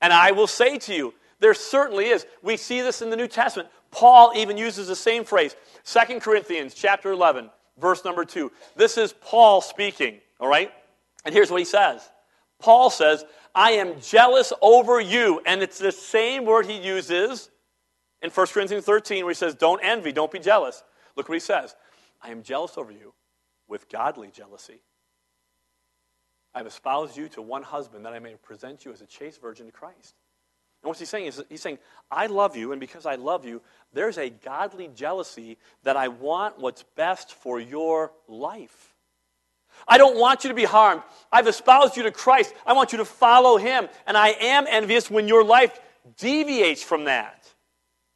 And 0.00 0.12
I 0.12 0.32
will 0.32 0.46
say 0.46 0.78
to 0.78 0.94
you, 0.94 1.14
there 1.40 1.54
certainly 1.54 2.06
is. 2.06 2.26
We 2.42 2.56
see 2.56 2.80
this 2.80 3.00
in 3.00 3.10
the 3.10 3.16
New 3.16 3.28
Testament. 3.28 3.68
Paul 3.90 4.32
even 4.36 4.56
uses 4.56 4.88
the 4.88 4.96
same 4.96 5.24
phrase. 5.24 5.56
2 5.84 6.20
Corinthians 6.20 6.74
chapter 6.74 7.10
11, 7.12 7.50
verse 7.78 8.04
number 8.04 8.24
2. 8.24 8.50
This 8.76 8.98
is 8.98 9.14
Paul 9.20 9.60
speaking, 9.60 10.18
all 10.40 10.48
right? 10.48 10.70
And 11.24 11.34
here's 11.34 11.50
what 11.50 11.60
he 11.60 11.64
says. 11.64 12.08
Paul 12.60 12.90
says, 12.90 13.24
I 13.54 13.72
am 13.72 14.00
jealous 14.00 14.52
over 14.60 15.00
you. 15.00 15.40
And 15.46 15.62
it's 15.62 15.78
the 15.78 15.92
same 15.92 16.44
word 16.44 16.66
he 16.66 16.78
uses 16.78 17.50
in 18.22 18.30
1 18.30 18.46
Corinthians 18.48 18.84
13 18.84 19.24
where 19.24 19.32
he 19.32 19.36
says, 19.36 19.54
Don't 19.54 19.80
envy, 19.82 20.12
don't 20.12 20.30
be 20.30 20.38
jealous. 20.38 20.82
Look 21.16 21.28
what 21.28 21.36
he 21.36 21.40
says 21.40 21.74
I 22.22 22.30
am 22.30 22.42
jealous 22.42 22.76
over 22.76 22.92
you 22.92 23.14
with 23.68 23.88
godly 23.88 24.30
jealousy. 24.32 24.80
I 26.54 26.58
have 26.58 26.66
espoused 26.66 27.16
you 27.16 27.28
to 27.30 27.42
one 27.42 27.62
husband 27.62 28.04
that 28.04 28.14
I 28.14 28.18
may 28.18 28.34
present 28.34 28.84
you 28.84 28.92
as 28.92 29.02
a 29.02 29.06
chaste 29.06 29.40
virgin 29.40 29.66
to 29.66 29.72
Christ. 29.72 30.14
And 30.82 30.88
what 30.88 30.98
he's 30.98 31.08
saying 31.08 31.26
is, 31.26 31.42
he's 31.48 31.60
saying, 31.60 31.78
I 32.10 32.26
love 32.26 32.56
you, 32.56 32.72
and 32.72 32.80
because 32.80 33.04
I 33.04 33.16
love 33.16 33.44
you, 33.44 33.60
there's 33.92 34.16
a 34.16 34.30
godly 34.30 34.88
jealousy 34.94 35.58
that 35.82 35.96
I 35.96 36.08
want 36.08 36.58
what's 36.58 36.84
best 36.96 37.34
for 37.34 37.60
your 37.60 38.12
life. 38.28 38.87
I 39.86 39.98
don't 39.98 40.18
want 40.18 40.44
you 40.44 40.48
to 40.48 40.54
be 40.54 40.64
harmed. 40.64 41.02
I've 41.30 41.46
espoused 41.46 41.96
you 41.96 42.02
to 42.04 42.10
Christ. 42.10 42.54
I 42.66 42.72
want 42.72 42.92
you 42.92 42.98
to 42.98 43.04
follow 43.04 43.56
him. 43.56 43.88
And 44.06 44.16
I 44.16 44.28
am 44.40 44.66
envious 44.68 45.10
when 45.10 45.28
your 45.28 45.44
life 45.44 45.78
deviates 46.16 46.82
from 46.82 47.04
that. 47.04 47.48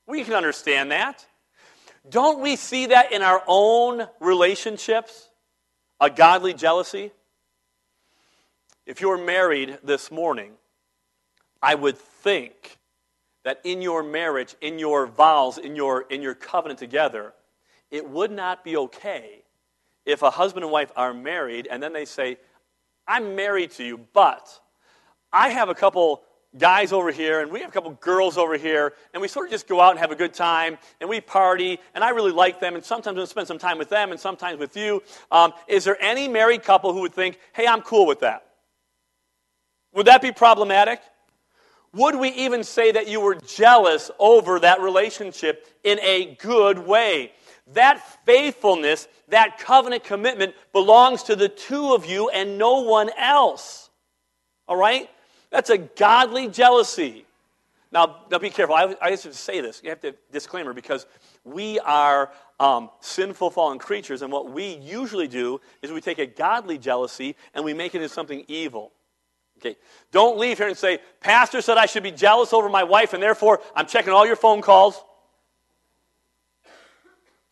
We 0.07 0.25
can 0.25 0.35
understand 0.35 0.91
that. 0.91 1.25
Don't 2.09 2.41
we 2.41 2.57
see 2.57 2.87
that 2.87 3.13
in 3.13 3.23
our 3.23 3.43
own 3.47 4.07
relationships? 4.21 5.29
A 6.01 6.11
godly 6.11 6.55
jealousy? 6.55 7.13
If 8.87 9.01
you're 9.01 9.25
married 9.25 9.79
this 9.85 10.11
morning, 10.11 10.53
I 11.63 11.77
would 11.77 11.97
think 11.97 12.79
that 13.45 13.61
in 13.65 13.83
your 13.83 14.03
marriage, 14.03 14.57
in 14.61 14.79
your 14.79 15.07
vows, 15.07 15.59
in 15.59 15.77
your, 15.77 16.03
in 16.03 16.23
your 16.23 16.35
covenant 16.35 16.81
together, 16.81 17.33
it 17.91 18.09
would 18.09 18.33
not 18.33 18.65
be 18.65 18.77
okay 18.77 19.43
if 20.05 20.23
a 20.23 20.31
husband 20.31 20.65
and 20.65 20.73
wife 20.73 20.93
are 20.97 21.15
married 21.15 21.69
and 21.71 21.83
then 21.83 21.93
they 21.93 22.05
say, 22.05 22.39
I'm 23.07 23.35
married 23.35 23.73
to 23.73 23.85
you, 23.85 24.01
but 24.13 24.49
I 25.33 25.51
have 25.51 25.69
a 25.69 25.75
couple 25.75 26.23
guys 26.59 26.93
over 26.93 27.11
here 27.11 27.41
and 27.41 27.51
we 27.51 27.61
have 27.61 27.71
a 27.71 27.73
couple 27.73 27.91
girls 27.93 28.37
over 28.37 28.59
here 28.59 28.93
and 29.15 29.23
we 29.23 29.29
sort 29.29 29.47
of 29.47 29.53
just 29.53 29.67
go 29.67 29.81
out 29.81 29.93
and 29.93 29.99
have 29.99 30.11
a 30.11 30.17
good 30.17 30.35
time 30.35 30.77
and 31.01 31.09
we 31.09 31.19
party 31.19 31.79
and 31.95 32.05
i 32.05 32.11
really 32.11 32.31
like 32.31 32.61
them 32.61 32.75
and 32.75 32.85
sometimes 32.85 33.19
i 33.19 33.25
spend 33.25 33.49
some 33.49 33.59
time 33.59 33.79
with 33.79 33.89
them 33.89 34.11
and 34.11 34.21
sometimes 34.21 34.59
with 34.59 34.77
you. 34.77 35.03
Um, 35.31 35.55
is 35.67 35.85
there 35.85 35.97
any 36.03 36.29
married 36.29 36.63
couple 36.63 36.93
who 36.93 37.01
would 37.01 37.15
think 37.15 37.39
hey 37.55 37.67
i'm 37.67 37.81
cool 37.81 38.07
with 38.07 38.21
that? 38.21 38.47
Would 39.95 40.07
that 40.07 40.21
be 40.21 40.33
problematic? 40.33 41.01
Would 41.95 42.17
we 42.17 42.29
even 42.31 42.65
say 42.65 42.93
that 42.93 43.09
you 43.09 43.21
were 43.21 43.35
jealous 43.35 44.11
over 44.19 44.61
that 44.61 44.81
relationship 44.81 45.67
in 45.85 45.99
a 46.01 46.37
good 46.37 46.79
way 46.79 47.33
that 47.75 48.01
faithfulness 48.27 49.09
that 49.29 49.59
covenant 49.59 50.05
commitment 50.05 50.55
belongs 50.73 51.23
to 51.25 51.37
the 51.37 51.49
two 51.49 51.95
of 51.95 52.07
you 52.07 52.29
and 52.29 52.59
no 52.59 52.81
one 52.81 53.11
else 53.17 53.91
all 54.69 54.77
right 54.77 55.09
that's 55.53 55.71
a 55.71 55.79
godly 55.79 56.49
jealousy. 56.49 57.27
Now, 57.93 58.23
now 58.31 58.39
be 58.39 58.49
careful. 58.49 58.75
I, 58.75 58.97
I 59.03 59.11
have 59.11 59.21
to 59.23 59.35
say 59.35 59.61
this. 59.61 59.83
You 59.85 59.91
have 59.91 60.01
to 60.01 60.15
disclaimer 60.33 60.73
because 60.73 61.07
we 61.45 61.79
are 61.81 62.33
um, 62.59 62.89
sinful, 63.01 63.51
fallen 63.51 63.79
creatures, 63.79 64.23
and 64.23 64.33
what 64.33 64.51
we 64.51 64.77
usually 64.77 65.29
do 65.29 65.61
is 65.83 65.93
we 65.93 66.01
take 66.01 66.19
a 66.19 66.27
godly 66.27 66.79
jealousy 66.79 67.37
and 67.55 67.65
we 67.65 67.75
make 67.75 67.95
it 67.95 67.99
into 67.99 68.09
something 68.09 68.45
evil. 68.49 68.93
Okay, 69.59 69.77
don't 70.11 70.39
leave 70.39 70.59
here 70.59 70.69
and 70.69 70.77
say, 70.77 71.01
Pastor 71.21 71.61
said 71.61 71.77
I 71.77 71.87
should 71.87 72.03
be 72.03 72.11
jealous 72.11 72.53
over 72.55 72.69
my 72.71 72.83
wife, 72.83 73.13
and 73.13 73.23
therefore 73.23 73.61
I'm 73.77 73.87
checking 73.87 74.13
all 74.13 74.27
your 74.27 74.37
phone 74.37 74.63
calls. 74.63 75.05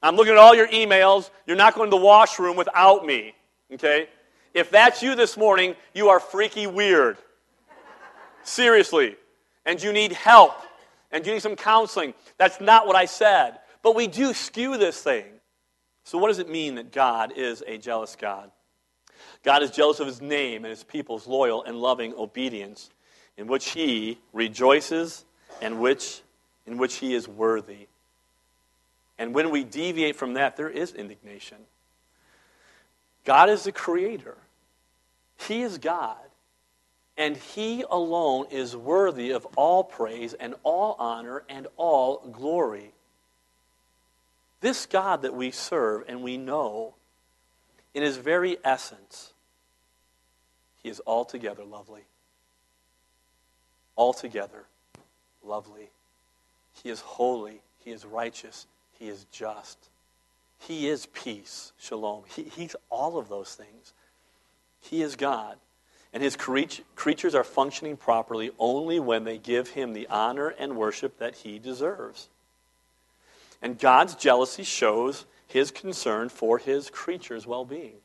I'm 0.02 0.16
looking 0.16 0.33
at 0.33 0.38
all 0.38 0.54
your 0.54 0.69
emails. 0.69 1.30
You're 1.47 1.57
not 1.57 1.75
going 1.75 1.90
to 1.90 1.97
the 1.97 2.02
washroom 2.02 2.57
without 2.57 3.04
me. 3.04 3.35
Okay? 3.73 4.09
If 4.54 4.71
that's 4.71 5.02
you 5.02 5.14
this 5.14 5.37
morning, 5.37 5.75
you 5.95 6.09
are 6.09 6.21
freaky 6.21 6.66
weird. 6.66 7.19
Seriously. 8.42 9.16
And 9.66 9.83
you 9.83 9.92
need 9.92 10.12
help. 10.12 10.54
And 11.12 11.26
you 11.26 11.35
need 11.35 11.42
some 11.42 11.57
counseling. 11.57 12.14
That's 12.38 12.61
not 12.61 12.87
what 12.87 12.97
I 12.97 13.04
said. 13.04 13.59
But 13.83 13.95
we 13.95 14.07
do 14.07 14.33
skew 14.33 14.76
this 14.76 15.02
thing. 15.02 15.25
So, 16.04 16.19
what 16.19 16.28
does 16.28 16.38
it 16.38 16.49
mean 16.49 16.76
that 16.76 16.92
God 16.92 17.33
is 17.37 17.62
a 17.66 17.78
jealous 17.78 18.16
God? 18.16 18.50
God 19.42 19.62
is 19.62 19.71
jealous 19.71 20.00
of 20.00 20.07
his 20.07 20.21
name 20.21 20.64
and 20.64 20.71
his 20.71 20.83
people's 20.83 21.26
loyal 21.26 21.62
and 21.64 21.76
loving 21.76 22.14
obedience, 22.14 22.90
in 23.37 23.47
which 23.47 23.71
he 23.71 24.19
rejoices 24.33 25.25
and 25.61 25.80
which, 25.80 26.23
in 26.66 26.78
which 26.78 26.97
he 26.97 27.14
is 27.14 27.28
worthy. 27.28 27.87
And 29.20 29.34
when 29.34 29.50
we 29.50 29.64
deviate 29.64 30.16
from 30.16 30.32
that, 30.34 30.56
there 30.56 30.70
is 30.70 30.94
indignation. 30.94 31.58
God 33.26 33.50
is 33.50 33.64
the 33.64 33.70
creator, 33.70 34.38
He 35.46 35.62
is 35.62 35.78
God. 35.78 36.16
And 37.18 37.36
He 37.36 37.84
alone 37.90 38.46
is 38.50 38.74
worthy 38.74 39.32
of 39.32 39.46
all 39.54 39.84
praise 39.84 40.32
and 40.32 40.54
all 40.62 40.96
honor 40.98 41.42
and 41.50 41.66
all 41.76 42.26
glory. 42.32 42.92
This 44.62 44.86
God 44.86 45.20
that 45.22 45.34
we 45.34 45.50
serve 45.50 46.04
and 46.08 46.22
we 46.22 46.38
know, 46.38 46.94
in 47.92 48.02
His 48.02 48.16
very 48.16 48.56
essence, 48.64 49.34
He 50.82 50.88
is 50.88 51.02
altogether 51.06 51.64
lovely. 51.64 52.04
Altogether 53.98 54.64
lovely. 55.44 55.90
He 56.82 56.88
is 56.88 57.00
holy. 57.00 57.60
He 57.84 57.90
is 57.90 58.06
righteous. 58.06 58.66
He 59.00 59.09
is 59.09 59.25
just. 59.33 59.88
He 60.59 60.88
is 60.88 61.07
peace, 61.07 61.73
shalom. 61.78 62.25
He, 62.28 62.42
he's 62.45 62.76
all 62.90 63.16
of 63.19 63.30
those 63.30 63.54
things. 63.54 63.95
He 64.80 65.02
is 65.02 65.16
God. 65.16 65.57
And 66.12 66.23
his 66.23 66.37
creatures 66.37 67.35
are 67.35 67.45
functioning 67.45 67.97
properly 67.97 68.50
only 68.59 69.00
when 69.00 69.25
they 69.25 69.38
give 69.38 69.71
him 69.71 69.95
the 69.95 70.07
honor 70.09 70.49
and 70.49 70.76
worship 70.76 71.19
that 71.19 71.37
he 71.37 71.59
deserves. 71.59 72.28
And 73.62 73.78
God's 73.78 74.14
jealousy 74.16 74.64
shows 74.64 75.25
his 75.47 75.71
concern 75.71 76.28
for 76.28 76.59
his 76.59 76.90
creatures' 76.90 77.47
well 77.47 77.64
being. 77.64 77.97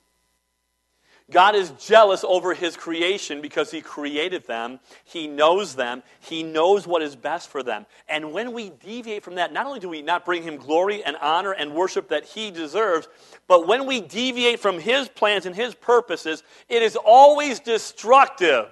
God 1.32 1.56
is 1.56 1.72
jealous 1.72 2.24
over 2.24 2.54
his 2.54 2.78
creation 2.78 3.42
because 3.42 3.72
he 3.72 3.82
created 3.82 4.46
them. 4.46 4.80
He 5.06 5.28
knows 5.28 5.74
them. 5.74 6.04
He 6.20 6.44
knows 6.44 6.86
what 6.86 7.02
is 7.02 7.16
best 7.16 7.50
for 7.50 7.64
them. 7.64 7.88
And 8.08 8.32
when 8.32 8.54
we 8.54 8.70
deviate 8.70 9.24
from 9.24 9.36
that, 9.36 9.52
not 9.52 9.66
only 9.66 9.80
do 9.80 9.90
we 9.90 10.04
not 10.04 10.24
bring 10.24 10.44
him 10.44 10.58
glory 10.58 11.04
and 11.04 11.18
honor 11.20 11.52
and 11.52 11.74
worship 11.74 12.10
that 12.10 12.26
he 12.26 12.52
deserves, 12.52 13.08
but 13.48 13.66
when 13.68 13.88
we 13.88 14.02
deviate 14.02 14.60
from 14.60 14.80
his 14.80 15.10
plans 15.10 15.48
and 15.48 15.56
his 15.56 15.74
purposes, 15.74 16.44
it 16.70 16.84
is 16.84 16.96
always 16.96 17.60
destructive 17.60 18.70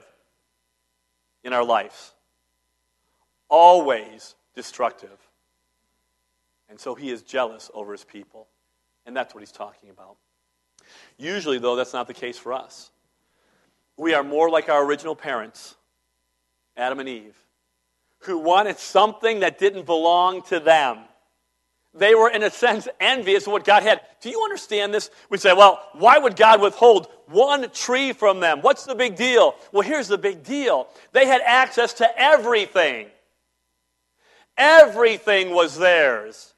in 1.44 1.54
our 1.54 1.64
lives. 1.64 2.14
Always 3.50 4.36
destructive. 4.56 5.18
And 6.70 6.80
so 6.80 6.94
he 6.94 7.10
is 7.10 7.24
jealous 7.24 7.72
over 7.74 7.94
his 7.94 8.04
people. 8.04 8.48
And 9.08 9.18
that's 9.18 9.34
what 9.34 9.42
he's 9.42 9.52
talking 9.52 9.90
about. 9.90 10.18
Usually, 11.18 11.60
though, 11.60 11.76
that's 11.76 11.94
not 11.94 12.08
the 12.08 12.14
case 12.14 12.38
for 12.38 12.54
us. 12.54 12.90
We 13.98 14.14
are 14.14 14.24
more 14.24 14.50
like 14.50 14.70
our 14.70 14.84
original 14.84 15.16
parents, 15.16 15.76
Adam 16.76 17.00
and 17.00 17.08
Eve, 17.08 17.38
who 18.20 18.40
wanted 18.40 18.78
something 18.78 19.42
that 19.42 19.60
didn't 19.60 19.86
belong 19.86 20.42
to 20.44 20.60
them. 20.60 21.00
They 21.94 22.16
were, 22.16 22.30
in 22.30 22.42
a 22.42 22.50
sense, 22.50 22.88
envious 23.00 23.46
of 23.46 23.54
what 23.54 23.66
God 23.66 23.84
had. 23.84 24.02
Do 24.22 24.30
you 24.30 24.42
understand 24.44 24.94
this? 24.94 25.12
We 25.30 25.38
say, 25.38 25.54
well, 25.54 25.80
why 25.94 26.18
would 26.18 26.36
God 26.36 26.60
withhold 26.60 27.08
one 27.28 27.70
tree 27.70 28.14
from 28.14 28.40
them? 28.40 28.62
What's 28.62 28.86
the 28.86 28.96
big 28.96 29.16
deal? 29.16 29.54
Well, 29.72 29.88
here's 29.88 30.08
the 30.08 30.18
big 30.18 30.44
deal 30.44 30.88
they 31.12 31.28
had 31.28 31.42
access 31.42 31.94
to 31.96 32.20
everything, 32.20 33.08
everything 34.58 35.54
was 35.54 35.78
theirs. 35.78 36.54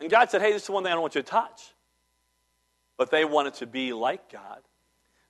And 0.00 0.10
God 0.10 0.30
said, 0.30 0.42
hey, 0.42 0.52
this 0.52 0.64
is 0.64 0.70
one 0.70 0.82
thing 0.82 0.90
I 0.90 0.94
don't 0.96 1.02
want 1.02 1.14
you 1.14 1.22
to 1.22 1.28
touch. 1.28 1.72
But 2.96 3.10
they 3.10 3.24
wanted 3.24 3.54
to 3.54 3.66
be 3.66 3.92
like 3.92 4.30
God. 4.30 4.60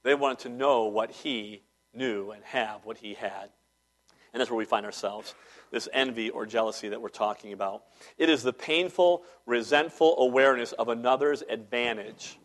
They 0.02 0.14
wanted 0.14 0.40
to 0.40 0.48
know 0.50 0.84
what 0.84 1.10
He 1.10 1.62
knew 1.94 2.30
and 2.30 2.44
have 2.44 2.84
what 2.84 2.98
He 2.98 3.14
had. 3.14 3.50
And 4.32 4.40
that's 4.40 4.50
where 4.50 4.58
we 4.58 4.64
find 4.64 4.84
ourselves 4.84 5.34
this 5.70 5.88
envy 5.92 6.30
or 6.30 6.44
jealousy 6.44 6.88
that 6.88 7.00
we're 7.00 7.08
talking 7.08 7.52
about. 7.52 7.84
It 8.18 8.28
is 8.28 8.42
the 8.42 8.52
painful, 8.52 9.22
resentful 9.46 10.16
awareness 10.18 10.72
of 10.72 10.88
another's 10.88 11.42
advantage. 11.48 12.38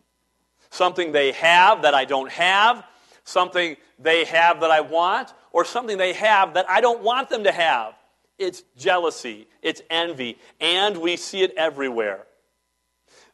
Something 0.70 1.12
they 1.12 1.32
have 1.34 1.82
that 1.82 1.94
I 1.96 2.06
don't 2.06 2.32
have, 2.32 2.86
something 3.24 3.76
they 3.98 4.26
have 4.26 4.62
that 4.62 4.72
I 4.72 4.82
want, 4.82 5.34
or 5.52 5.66
something 5.66 5.98
they 5.98 6.14
have 6.14 6.54
that 6.54 6.70
I 6.70 6.80
don't 6.80 7.02
want 7.02 7.30
them 7.30 7.44
to 7.44 7.52
have. 7.52 7.94
It's 8.38 8.64
jealousy, 8.78 9.48
it's 9.62 9.82
envy, 9.90 10.38
and 10.62 10.98
we 10.98 11.18
see 11.18 11.42
it 11.42 11.54
everywhere. 11.58 12.26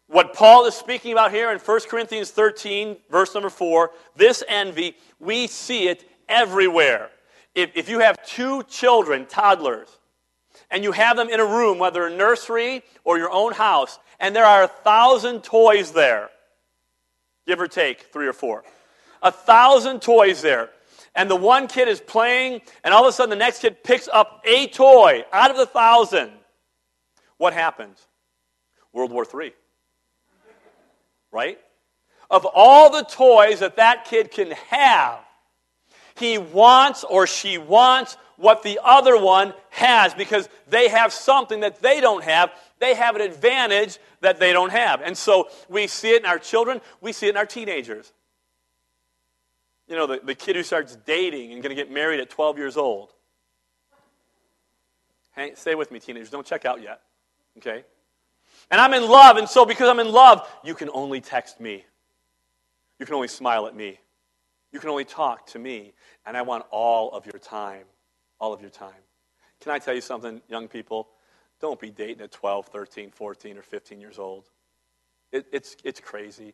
What 0.08 0.34
Paul 0.34 0.66
is 0.66 0.76
speaking 0.76 1.12
about 1.14 1.32
here 1.32 1.52
in 1.52 1.58
1 1.58 1.80
Corinthians 1.90 2.30
13, 2.30 2.98
verse 3.10 3.34
number 3.34 3.50
4, 3.50 3.92
this 4.16 4.44
envy, 4.48 4.96
we 5.20 5.48
see 5.48 5.88
it 5.88 6.08
everywhere. 6.30 7.10
If, 7.56 7.72
if 7.76 7.90
you 7.90 8.00
have 8.00 8.24
two 8.26 8.64
children, 8.64 9.26
toddlers, 9.26 9.90
and 10.70 10.84
you 10.84 10.92
have 10.92 11.18
them 11.18 11.30
in 11.30 11.40
a 11.40 11.46
room, 11.46 11.80
whether 11.80 12.06
a 12.06 12.16
nursery 12.16 12.84
or 13.04 13.18
your 13.18 13.32
own 13.32 13.54
house, 13.54 13.98
and 14.20 14.36
there 14.36 14.46
are 14.46 14.64
a 14.64 14.68
thousand 14.68 15.44
toys 15.44 15.92
there, 15.92 16.30
give 17.48 17.60
or 17.60 17.68
take 17.68 18.04
three 18.14 18.28
or 18.28 18.34
four, 18.34 18.64
a 19.24 19.32
thousand 19.32 20.02
toys 20.02 20.42
there, 20.42 20.70
and 21.16 21.32
the 21.32 21.36
one 21.36 21.68
kid 21.68 21.88
is 21.88 22.00
playing, 22.00 22.62
and 22.84 22.94
all 22.94 23.04
of 23.04 23.10
a 23.10 23.12
sudden 23.12 23.32
the 23.32 23.36
next 23.36 23.60
kid 23.60 23.84
picks 23.84 24.08
up 24.10 24.42
a 24.46 24.68
toy 24.68 25.26
out 25.34 25.50
of 25.50 25.58
the 25.58 25.66
thousand, 25.66 26.32
what 27.38 27.54
happens? 27.54 28.06
World 28.94 29.12
War 29.12 29.26
III 29.26 29.52
right? 31.36 31.60
Of 32.32 32.48
all 32.56 32.90
the 32.90 33.04
toys 33.04 33.60
that 33.60 33.76
that 33.76 34.06
kid 34.06 34.32
can 34.32 34.52
have, 34.52 35.20
he 36.16 36.38
wants 36.38 37.04
or 37.04 37.28
she 37.28 37.58
wants 37.58 38.16
what 38.38 38.64
the 38.64 38.80
other 38.82 39.22
one 39.22 39.54
has 39.70 40.14
because 40.14 40.48
they 40.68 40.88
have 40.88 41.12
something 41.12 41.60
that 41.60 41.82
they 41.82 42.00
don't 42.00 42.24
have. 42.24 42.52
They 42.80 42.96
have 42.96 43.16
an 43.16 43.22
advantage 43.22 44.00
that 44.22 44.40
they 44.40 44.54
don't 44.54 44.72
have. 44.72 45.02
And 45.02 45.18
so 45.18 45.50
we 45.70 45.88
see 45.88 46.16
it 46.16 46.22
in 46.22 46.26
our 46.26 46.40
children, 46.40 46.82
we 47.02 47.12
see 47.12 47.28
it 47.28 47.32
in 47.32 47.38
our 47.38 47.46
teenagers. 47.46 48.12
You 49.88 49.96
know, 49.96 50.08
the, 50.08 50.22
the 50.24 50.36
kid 50.36 50.56
who 50.56 50.64
starts 50.64 50.96
dating 51.06 51.52
and 51.52 51.62
going 51.62 51.76
to 51.76 51.82
get 51.82 51.92
married 51.92 52.20
at 52.20 52.30
12 52.30 52.58
years 52.58 52.78
old. 52.78 53.12
Hey, 55.36 55.52
stay 55.56 55.76
with 55.76 55.92
me, 55.92 56.00
teenagers. 56.00 56.30
Don't 56.30 56.46
check 56.46 56.66
out 56.66 56.82
yet. 56.82 57.02
Okay? 57.58 57.84
And 58.72 58.82
I'm 58.82 58.94
in 58.94 59.08
love, 59.08 59.38
and 59.38 59.48
so 59.48 59.66
because 59.66 59.90
I'm 59.90 60.00
in 60.00 60.12
love, 60.12 60.48
you 60.64 60.74
can 60.74 60.90
only 60.94 61.22
text 61.22 61.60
me. 61.60 61.86
You 63.00 63.06
can 63.06 63.16
only 63.16 63.28
smile 63.28 63.68
at 63.68 63.76
me. 63.76 64.00
You 64.72 64.80
can 64.80 64.90
only 64.90 65.06
talk 65.06 65.46
to 65.48 65.60
me. 65.60 65.94
And 66.26 66.36
I 66.36 66.42
want 66.42 66.66
all 66.72 67.12
of 67.12 67.26
your 67.26 67.40
time. 67.40 67.86
All 68.40 68.54
of 68.54 68.62
your 68.62 68.70
time. 68.70 68.92
Can 69.62 69.72
I 69.72 69.80
tell 69.80 69.94
you 69.94 70.02
something, 70.02 70.42
young 70.50 70.68
people? 70.68 71.08
Don't 71.62 71.80
be 71.80 71.90
dating 71.90 72.22
at 72.22 72.32
12, 72.32 72.68
13, 72.68 73.12
14, 73.12 73.58
or 73.58 73.62
15 73.62 74.02
years 74.02 74.20
old. 74.20 74.50
It, 75.32 75.46
it's, 75.52 75.78
it's 75.84 76.00
crazy. 76.00 76.54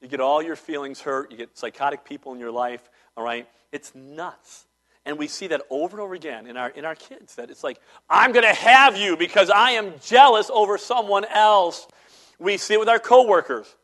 You 0.00 0.08
get 0.08 0.20
all 0.20 0.42
your 0.42 0.56
feelings 0.56 1.00
hurt. 1.00 1.30
You 1.30 1.36
get 1.36 1.58
psychotic 1.58 2.04
people 2.04 2.32
in 2.32 2.38
your 2.38 2.50
life, 2.52 2.88
all 3.16 3.24
right? 3.24 3.48
It's 3.72 3.94
nuts. 3.94 4.66
And 5.08 5.18
we 5.18 5.26
see 5.26 5.46
that 5.46 5.62
over 5.70 5.96
and 5.96 6.02
over 6.02 6.12
again 6.12 6.46
in 6.46 6.58
our, 6.58 6.68
in 6.68 6.84
our 6.84 6.94
kids 6.94 7.36
that 7.36 7.50
it's 7.50 7.64
like, 7.64 7.80
I'm 8.10 8.30
going 8.30 8.44
to 8.44 8.52
have 8.52 8.94
you 8.94 9.16
because 9.16 9.48
I 9.48 9.70
am 9.70 9.94
jealous 10.02 10.50
over 10.50 10.76
someone 10.76 11.24
else. 11.24 11.88
We 12.38 12.58
see 12.58 12.74
it 12.74 12.78
with 12.78 12.90
our 12.90 12.98
coworkers. 12.98 13.74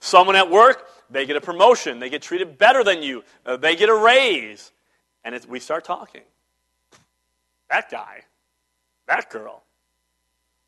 Someone 0.00 0.34
at 0.34 0.50
work, 0.50 0.88
they 1.08 1.24
get 1.24 1.36
a 1.36 1.40
promotion, 1.40 2.00
they 2.00 2.10
get 2.10 2.22
treated 2.22 2.58
better 2.58 2.82
than 2.82 3.00
you, 3.00 3.22
uh, 3.46 3.58
they 3.58 3.76
get 3.76 3.88
a 3.88 3.94
raise. 3.94 4.72
And 5.22 5.38
we 5.48 5.60
start 5.60 5.84
talking. 5.84 6.22
That 7.70 7.88
guy, 7.88 8.24
that 9.06 9.30
girl, 9.30 9.62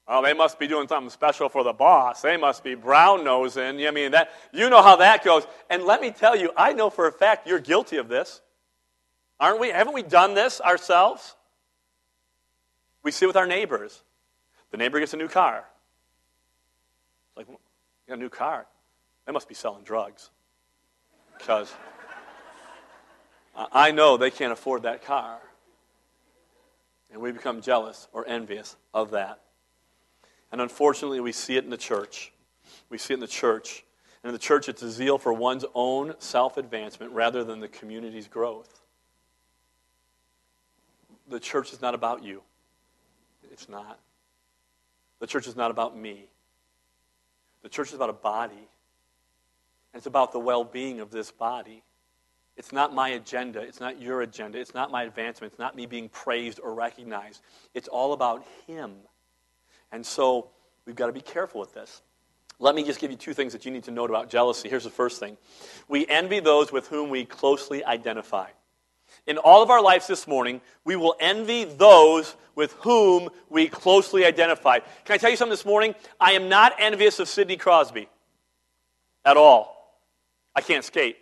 Oh, 0.07 0.23
they 0.23 0.33
must 0.33 0.61
be 0.61 0.69
doing 0.69 0.87
something 0.87 1.11
special 1.11 1.49
for 1.49 1.65
the 1.65 1.73
boss. 1.73 2.23
They 2.23 2.37
must 2.37 2.63
be 2.63 2.75
brown 2.75 3.25
nosing. 3.25 3.87
I 3.87 3.91
mean, 3.91 4.13
that 4.13 4.31
you 4.53 4.69
know 4.69 4.83
how 4.83 4.97
that 4.97 5.25
goes. 5.25 5.45
And 5.71 5.85
let 5.85 6.01
me 6.01 6.11
tell 6.11 6.37
you, 6.37 6.53
I 6.57 6.73
know 6.73 6.91
for 6.91 7.07
a 7.07 7.13
fact 7.13 7.47
you're 7.49 7.61
guilty 7.61 7.97
of 7.97 8.09
this. 8.09 8.41
Aren't 9.41 9.61
we? 9.61 9.69
Haven't 9.69 9.95
we 9.95 10.03
done 10.03 10.35
this 10.35 10.61
ourselves? 10.61 11.35
We 13.03 13.11
see 13.11 13.25
it 13.25 13.29
with 13.29 13.37
our 13.37 13.47
neighbors. 13.47 14.03
The 14.71 14.77
neighbor 14.77 15.01
gets 15.01 15.15
a 15.15 15.17
new 15.17 15.29
car. 15.29 15.65
It's 17.29 17.37
like, 17.37 17.49
you 17.49 17.57
got 18.09 18.19
a 18.19 18.21
new 18.21 18.29
car. 18.29 18.67
They 19.27 19.33
must 19.33 19.49
be 19.49 19.55
selling 19.55 19.85
drugs. 19.85 20.31
Because 21.37 21.73
I 23.73 23.91
know 23.91 24.17
they 24.17 24.31
can't 24.31 24.53
afford 24.53 24.83
that 24.83 25.05
car. 25.05 25.39
And 27.13 27.21
we 27.21 27.33
become 27.33 27.61
jealous 27.61 28.09
or 28.13 28.27
envious 28.27 28.77
of 28.95 29.11
that. 29.11 29.41
And 30.51 30.61
unfortunately, 30.61 31.21
we 31.21 31.33
see 31.33 31.57
it 31.57 31.65
in 31.65 31.71
the 31.71 31.77
church. 31.77 32.33
We 32.89 32.99
see 32.99 33.15
it 33.15 33.17
in 33.17 33.21
the 33.21 33.27
church. 33.27 33.85
And 34.23 34.31
in 34.31 34.35
the 34.35 34.39
church, 34.39 34.69
it's 34.69 34.83
a 34.83 34.91
zeal 34.91 35.19
for 35.19 35.33
one's 35.33 35.65
own 35.75 36.15
self 36.19 36.57
advancement 36.57 37.13
rather 37.13 37.45
than 37.45 37.61
the 37.61 37.69
community's 37.69 38.29
growth. 38.29 38.82
The 41.33 41.41
church 41.41 41.73
is 41.73 41.81
not 41.81 41.95
about 41.95 42.23
you. 42.23 42.43
It's 43.51 43.67
not. 43.67 43.99
The 45.19 45.27
church 45.27 45.47
is 45.47 45.57
not 45.57 45.71
about 45.71 45.97
me. 45.97 46.27
The 47.63 47.71
church 47.71 47.89
is 47.89 47.95
about 47.95 48.11
a 48.11 48.15
body. 48.15 48.53
And 48.53 49.99
it's 49.99 50.07
about 50.07 50.33
the 50.33 50.39
well 50.39 50.63
being 50.63 51.01
of 51.01 51.11
this 51.11 51.31
body. 51.31 51.83
It's 52.59 52.71
not 52.71 52.95
my 52.95 53.09
agenda. 53.11 53.61
It's 53.61 53.81
not 53.81 53.99
your 53.99 54.21
agenda. 54.21 54.59
It's 54.59 54.75
not 54.75 54.91
my 54.91 55.05
advancement. 55.05 55.55
It's 55.55 55.59
not 55.59 55.75
me 55.75 55.87
being 55.87 56.11
praised 56.11 56.61
or 56.63 56.75
recognized. 56.75 57.41
It's 57.73 57.89
all 57.89 58.13
about 58.13 58.45
Him. 58.67 58.93
And 59.91 60.05
so 60.05 60.51
we've 60.85 60.97
got 60.97 61.07
to 61.07 61.13
be 61.13 61.23
careful 61.23 61.61
with 61.61 61.73
this. 61.73 62.03
Let 62.59 62.75
me 62.75 62.85
just 62.85 63.01
give 63.01 63.11
you 63.11 63.17
two 63.17 63.33
things 63.33 63.55
that 63.55 63.65
you 63.65 63.71
need 63.71 63.85
to 63.85 63.91
note 63.91 64.11
about 64.11 64.29
jealousy. 64.29 64.69
Here's 64.69 64.85
the 64.85 64.91
first 64.91 65.19
thing 65.19 65.39
we 65.89 66.07
envy 66.09 66.41
those 66.41 66.71
with 66.71 66.89
whom 66.89 67.09
we 67.09 67.25
closely 67.25 67.83
identify. 67.83 68.49
In 69.27 69.39
all 69.39 69.63
of 69.63 69.71
our 69.71 69.83
lives 69.83 70.07
this 70.07 70.27
morning, 70.27 70.61
we 70.85 70.97
will 70.97 71.15
envy 71.21 71.65
those 71.65 72.37
with 72.55 72.73
whom 72.81 73.29
we 73.49 73.69
closely 73.69 74.25
identify. 74.25 74.79
Can 75.05 75.15
I 75.15 75.17
tell 75.17 75.31
you 75.31 75.37
something 75.37 75.53
this 75.53 75.65
morning? 75.65 75.95
I 76.21 76.33
am 76.33 76.49
not 76.49 76.75
envious 76.79 77.19
of 77.19 77.29
Sidney 77.29 77.57
Crosby 77.57 78.09
at 79.25 79.37
all. 79.37 79.97
I 80.55 80.61
can't 80.61 80.85
skate. 80.85 81.17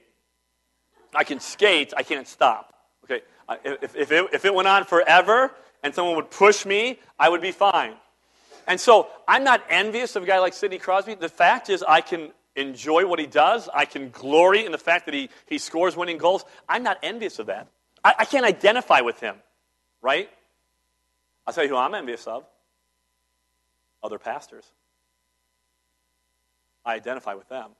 I 1.14 1.24
can 1.24 1.40
skate, 1.40 1.92
I 1.96 2.02
can't 2.02 2.26
stop. 2.26 2.74
Okay? 3.04 3.22
If, 3.64 3.96
if, 3.96 4.12
it, 4.12 4.26
if 4.32 4.44
it 4.44 4.54
went 4.54 4.68
on 4.68 4.84
forever 4.84 5.52
and 5.82 5.94
someone 5.94 6.16
would 6.16 6.30
push 6.30 6.64
me, 6.64 6.98
I 7.18 7.28
would 7.28 7.40
be 7.40 7.52
fine. 7.52 7.94
And 8.66 8.78
so 8.80 9.08
I'm 9.26 9.42
not 9.44 9.62
envious 9.68 10.14
of 10.16 10.22
a 10.22 10.26
guy 10.26 10.38
like 10.38 10.52
Sidney 10.52 10.78
Crosby. 10.78 11.14
The 11.14 11.28
fact 11.28 11.70
is, 11.70 11.82
I 11.82 12.00
can 12.00 12.30
enjoy 12.54 13.06
what 13.06 13.18
he 13.18 13.26
does. 13.26 13.68
I 13.72 13.84
can 13.84 14.10
glory 14.10 14.64
in 14.64 14.72
the 14.72 14.78
fact 14.78 15.06
that 15.06 15.14
he, 15.14 15.30
he 15.46 15.58
scores 15.58 15.96
winning 15.96 16.18
goals. 16.18 16.44
I'm 16.68 16.82
not 16.82 16.98
envious 17.02 17.38
of 17.38 17.46
that. 17.46 17.68
I, 18.04 18.14
I 18.20 18.24
can't 18.24 18.44
identify 18.44 19.00
with 19.00 19.20
him, 19.20 19.36
right? 20.02 20.30
I'll 21.46 21.54
tell 21.54 21.64
you 21.64 21.70
who 21.70 21.76
I'm 21.76 21.94
envious 21.94 22.26
of 22.26 22.44
other 24.02 24.18
pastors. 24.18 24.64
I 26.84 26.94
identify 26.94 27.34
with 27.34 27.48
them. 27.48 27.70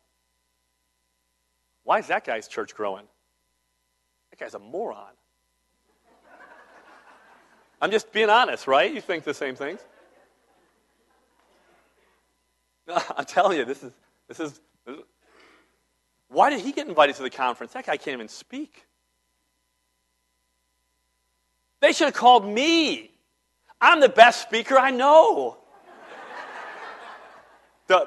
Why 1.84 1.98
is 1.98 2.08
that 2.08 2.24
guy's 2.24 2.46
church 2.46 2.74
growing? 2.74 3.04
That 4.30 4.38
guy's 4.38 4.54
a 4.54 4.58
moron. 4.58 5.12
I'm 7.82 7.90
just 7.90 8.12
being 8.12 8.28
honest, 8.28 8.66
right? 8.66 8.92
You 8.92 9.00
think 9.00 9.24
the 9.24 9.32
same 9.32 9.54
things. 9.54 9.80
I'm 13.16 13.24
telling 13.24 13.58
you, 13.58 13.64
this 13.64 13.82
is, 13.82 13.92
this 14.28 14.40
is, 14.40 14.60
this 14.84 14.98
is. 14.98 15.04
Why 16.28 16.50
did 16.50 16.60
he 16.60 16.72
get 16.72 16.86
invited 16.86 17.16
to 17.16 17.22
the 17.22 17.30
conference? 17.30 17.72
That 17.72 17.86
guy 17.86 17.96
can't 17.96 18.14
even 18.14 18.28
speak. 18.28 18.86
They 21.80 21.92
should 21.92 22.06
have 22.06 22.14
called 22.14 22.46
me. 22.46 23.10
I'm 23.80 24.00
the 24.00 24.08
best 24.08 24.42
speaker 24.42 24.78
I 24.78 24.90
know. 24.90 25.56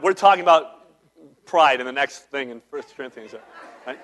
We're 0.02 0.14
talking 0.14 0.44
about 0.44 1.46
pride 1.46 1.80
in 1.80 1.86
the 1.86 1.92
next 1.92 2.30
thing 2.30 2.52
in 2.52 2.62
First 2.72 2.96
Corinthians. 2.96 3.36
Right? 3.86 4.00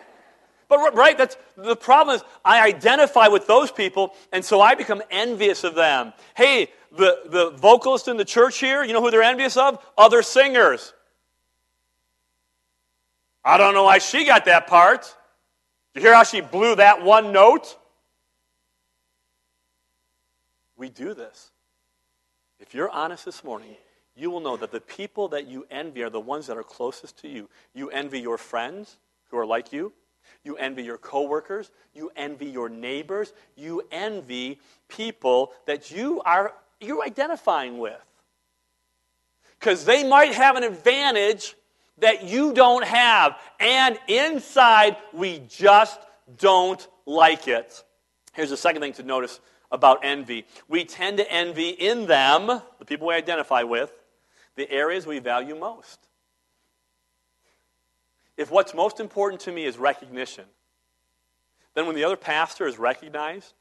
But 0.68 0.94
right, 0.94 1.18
that's 1.18 1.36
the 1.56 1.76
problem 1.76 2.16
is 2.16 2.24
I 2.46 2.68
identify 2.68 3.28
with 3.28 3.48
those 3.48 3.72
people, 3.72 4.14
and 4.32 4.46
so 4.46 4.62
I 4.62 4.76
become 4.76 5.02
envious 5.10 5.64
of 5.64 5.74
them. 5.74 6.14
Hey, 6.36 6.68
the, 6.92 7.22
the 7.26 7.50
vocalist 7.52 8.08
in 8.08 8.18
the 8.18 8.26
church 8.26 8.60
here, 8.60 8.84
you 8.84 8.94
know 8.94 9.02
who 9.02 9.10
they're 9.10 9.24
envious 9.24 9.58
of? 9.58 9.84
Other 9.98 10.22
singers. 10.22 10.94
I 13.44 13.58
don't 13.58 13.74
know 13.74 13.86
why 13.86 13.98
she 13.98 14.26
got 14.26 14.46
that 14.46 14.68
part. 14.68 15.16
You 15.96 16.02
hear 16.02 16.14
how 16.14 16.24
she 16.24 16.42
blew 16.42 16.76
that 16.76 17.04
one 17.04 17.32
note? 17.32 17.79
We 20.80 20.90
do 20.90 21.14
this. 21.14 21.52
If 22.60 22.74
you're 22.74 22.90
honest 22.90 23.26
this 23.26 23.44
morning, 23.44 23.76
you 24.16 24.32
will 24.32 24.40
know 24.40 24.58
that 24.58 24.72
the 24.72 24.80
people 24.80 25.28
that 25.30 25.46
you 25.46 25.68
envy 25.70 26.04
are 26.04 26.10
the 26.10 26.20
ones 26.20 26.48
that 26.48 26.58
are 26.58 26.64
closest 26.64 27.20
to 27.20 27.28
you. 27.28 27.50
You 27.74 27.90
envy 27.90 28.22
your 28.22 28.38
friends 28.38 28.98
who 29.30 29.38
are 29.38 29.46
like 29.46 29.72
you. 29.74 29.94
You 30.44 30.56
envy 30.56 30.84
your 30.84 30.98
coworkers. 30.98 31.70
You 31.94 32.12
envy 32.16 32.46
your 32.48 32.70
neighbors. 32.70 33.34
You 33.56 33.84
envy 33.92 34.60
people 34.88 35.52
that 35.68 35.92
you 35.92 36.22
are 36.22 36.54
you're 36.80 37.04
identifying 37.04 37.78
with. 37.78 38.00
Because 39.60 39.84
they 39.84 40.08
might 40.08 40.34
have 40.34 40.56
an 40.56 40.64
advantage 40.64 41.56
that 41.98 42.24
you 42.24 42.54
don't 42.54 42.86
have. 42.86 43.38
And 43.60 44.00
inside, 44.08 44.96
we 45.12 45.42
just 45.50 46.00
don't 46.38 46.86
like 47.06 47.50
it. 47.50 47.84
Here's 48.34 48.50
the 48.50 48.58
second 48.58 48.82
thing 48.82 48.94
to 48.94 49.04
notice 49.04 49.42
about 49.72 50.00
envy 50.04 50.46
we 50.68 50.84
tend 50.84 51.18
to 51.18 51.32
envy 51.32 51.70
in 51.70 52.08
them, 52.08 52.48
the 52.80 52.86
people 52.86 53.08
we 53.08 53.14
identify 53.14 53.64
with, 53.64 53.92
the 54.56 54.70
areas 54.72 55.06
we 55.06 55.20
value 55.20 55.56
most. 55.56 56.00
If 58.36 58.52
what's 58.52 58.74
most 58.74 59.00
important 59.00 59.42
to 59.42 59.52
me 59.52 59.66
is 59.66 59.78
recognition, 59.78 60.46
then 61.76 61.86
when 61.86 61.96
the 61.96 62.04
other 62.04 62.16
pastor 62.16 62.68
is 62.68 62.80
recognized, 62.80 63.54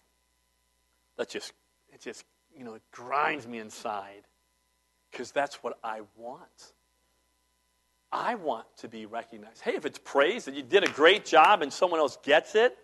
that 1.16 1.28
just, 1.28 1.52
it 1.92 2.00
just, 2.00 2.24
you 2.56 2.64
know, 2.64 2.74
it 2.74 2.82
grinds 2.92 3.46
me 3.46 3.58
inside 3.58 4.22
because 5.10 5.32
that's 5.32 5.62
what 5.62 5.78
I 5.82 6.02
want. 6.16 6.72
I 8.10 8.36
want 8.36 8.66
to 8.78 8.88
be 8.88 9.06
recognized. 9.06 9.60
Hey, 9.62 9.74
if 9.74 9.84
it's 9.84 9.98
praise 9.98 10.44
that 10.46 10.54
you 10.54 10.62
did 10.62 10.84
a 10.84 10.90
great 10.90 11.24
job 11.26 11.60
and 11.60 11.72
someone 11.72 12.00
else 12.00 12.16
gets 12.22 12.54
it, 12.54 12.78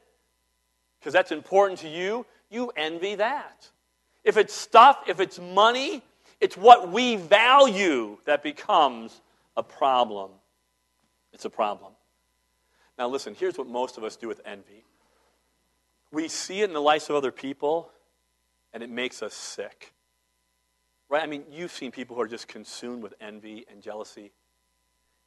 because 1.05 1.13
that's 1.13 1.33
important 1.33 1.81
to 1.81 1.89
you, 1.89 2.25
you 2.49 2.73
envy 2.79 3.17
that. 3.17 3.69
If 4.25 4.39
it's 4.39 4.55
stuff, 4.55 5.05
if 5.07 5.21
it's 5.21 5.39
money, 5.39 6.03
it's 6.41 6.57
what 6.57 6.91
we 6.91 7.17
value 7.17 8.17
that 8.25 8.43
becomes 8.43 9.21
a 9.55 9.63
problem. 9.63 10.31
It's 11.35 11.45
a 11.45 11.51
problem. 11.51 11.93
Now, 12.99 13.07
listen, 13.09 13.35
here's 13.39 13.59
what 13.59 13.67
most 13.67 13.99
of 13.99 14.05
us 14.05 14.17
do 14.17 14.29
with 14.29 14.41
envy 14.47 14.83
we 16.11 16.29
see 16.29 16.63
it 16.63 16.71
in 16.71 16.73
the 16.73 16.81
lives 16.81 17.11
of 17.11 17.17
other 17.17 17.33
people, 17.33 17.91
and 18.73 18.83
it 18.83 18.89
makes 18.89 19.21
us 19.21 19.35
sick. 19.35 19.93
Right? 21.11 21.23
I 21.23 21.27
mean, 21.27 21.43
you've 21.51 21.73
seen 21.73 21.91
people 21.91 22.17
who 22.17 22.23
are 22.23 22.29
just 22.29 22.49
consumed 22.49 23.03
with 23.03 23.13
envy 23.21 23.67
and 23.69 23.83
jealousy, 23.83 24.31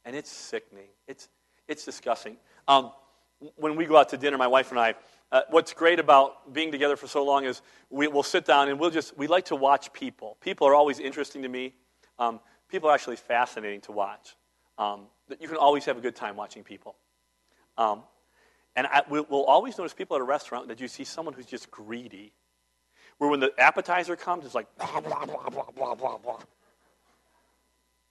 and 0.04 0.16
it's 0.16 0.30
sickening. 0.30 0.88
It's, 1.06 1.28
it's 1.68 1.84
disgusting. 1.84 2.38
Um, 2.66 2.90
when 3.56 3.76
we 3.76 3.84
go 3.84 3.96
out 3.96 4.08
to 4.08 4.16
dinner, 4.16 4.38
my 4.38 4.46
wife 4.46 4.70
and 4.70 4.80
I, 4.80 4.94
uh, 5.30 5.42
what's 5.50 5.74
great 5.74 5.98
about 5.98 6.52
being 6.52 6.72
together 6.72 6.96
for 6.96 7.06
so 7.06 7.24
long 7.24 7.44
is 7.44 7.60
we, 7.90 8.08
will 8.08 8.22
sit 8.22 8.44
down 8.46 8.68
and 8.68 8.80
we'll 8.80 8.90
just, 8.90 9.16
we 9.18 9.26
like 9.26 9.46
to 9.46 9.56
watch 9.56 9.92
people. 9.92 10.36
People 10.40 10.66
are 10.66 10.74
always 10.74 10.98
interesting 10.98 11.42
to 11.42 11.48
me. 11.48 11.74
Um, 12.18 12.40
people 12.68 12.88
are 12.88 12.94
actually 12.94 13.16
fascinating 13.16 13.80
to 13.82 13.92
watch. 13.92 14.36
Um, 14.78 15.06
you 15.40 15.48
can 15.48 15.56
always 15.56 15.84
have 15.84 15.98
a 15.98 16.00
good 16.00 16.16
time 16.16 16.36
watching 16.36 16.64
people. 16.64 16.96
Um, 17.76 18.02
and 18.74 18.86
I, 18.86 19.02
we'll, 19.10 19.26
we'll 19.28 19.44
always 19.44 19.76
notice 19.76 19.92
people 19.92 20.16
at 20.16 20.20
a 20.20 20.24
restaurant 20.24 20.68
that 20.68 20.80
you 20.80 20.88
see 20.88 21.04
someone 21.04 21.34
who's 21.34 21.46
just 21.46 21.70
greedy. 21.70 22.32
Where 23.18 23.28
when 23.28 23.40
the 23.40 23.52
appetizer 23.58 24.16
comes, 24.16 24.46
it's 24.46 24.54
like 24.54 24.66
blah, 24.78 25.00
blah, 25.00 25.26
blah, 25.26 25.48
blah, 25.50 25.70
blah, 25.76 25.94
blah, 25.94 26.18
blah. 26.18 26.40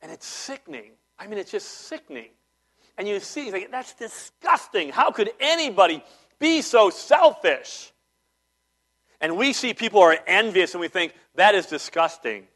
And 0.01 0.11
it's 0.11 0.27
sickening. 0.27 0.91
I 1.17 1.27
mean, 1.27 1.39
it's 1.39 1.51
just 1.51 1.67
sickening. 1.67 2.29
And 2.97 3.07
you 3.07 3.19
see, 3.19 3.49
think, 3.49 3.71
that's 3.71 3.93
disgusting. 3.93 4.89
How 4.89 5.11
could 5.11 5.31
anybody 5.39 6.03
be 6.39 6.61
so 6.61 6.89
selfish? 6.89 7.91
And 9.19 9.37
we 9.37 9.53
see 9.53 9.73
people 9.73 10.01
are 10.01 10.17
envious 10.27 10.73
and 10.73 10.81
we 10.81 10.87
think, 10.87 11.13
that 11.35 11.55
is 11.55 11.65
disgusting. 11.65 12.47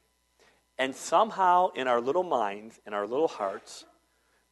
And 0.78 0.96
somehow 0.96 1.70
in 1.76 1.88
our 1.88 2.02
little 2.02 2.24
minds, 2.24 2.80
in 2.86 2.94
our 2.94 3.08
little 3.08 3.28
hearts, 3.28 3.86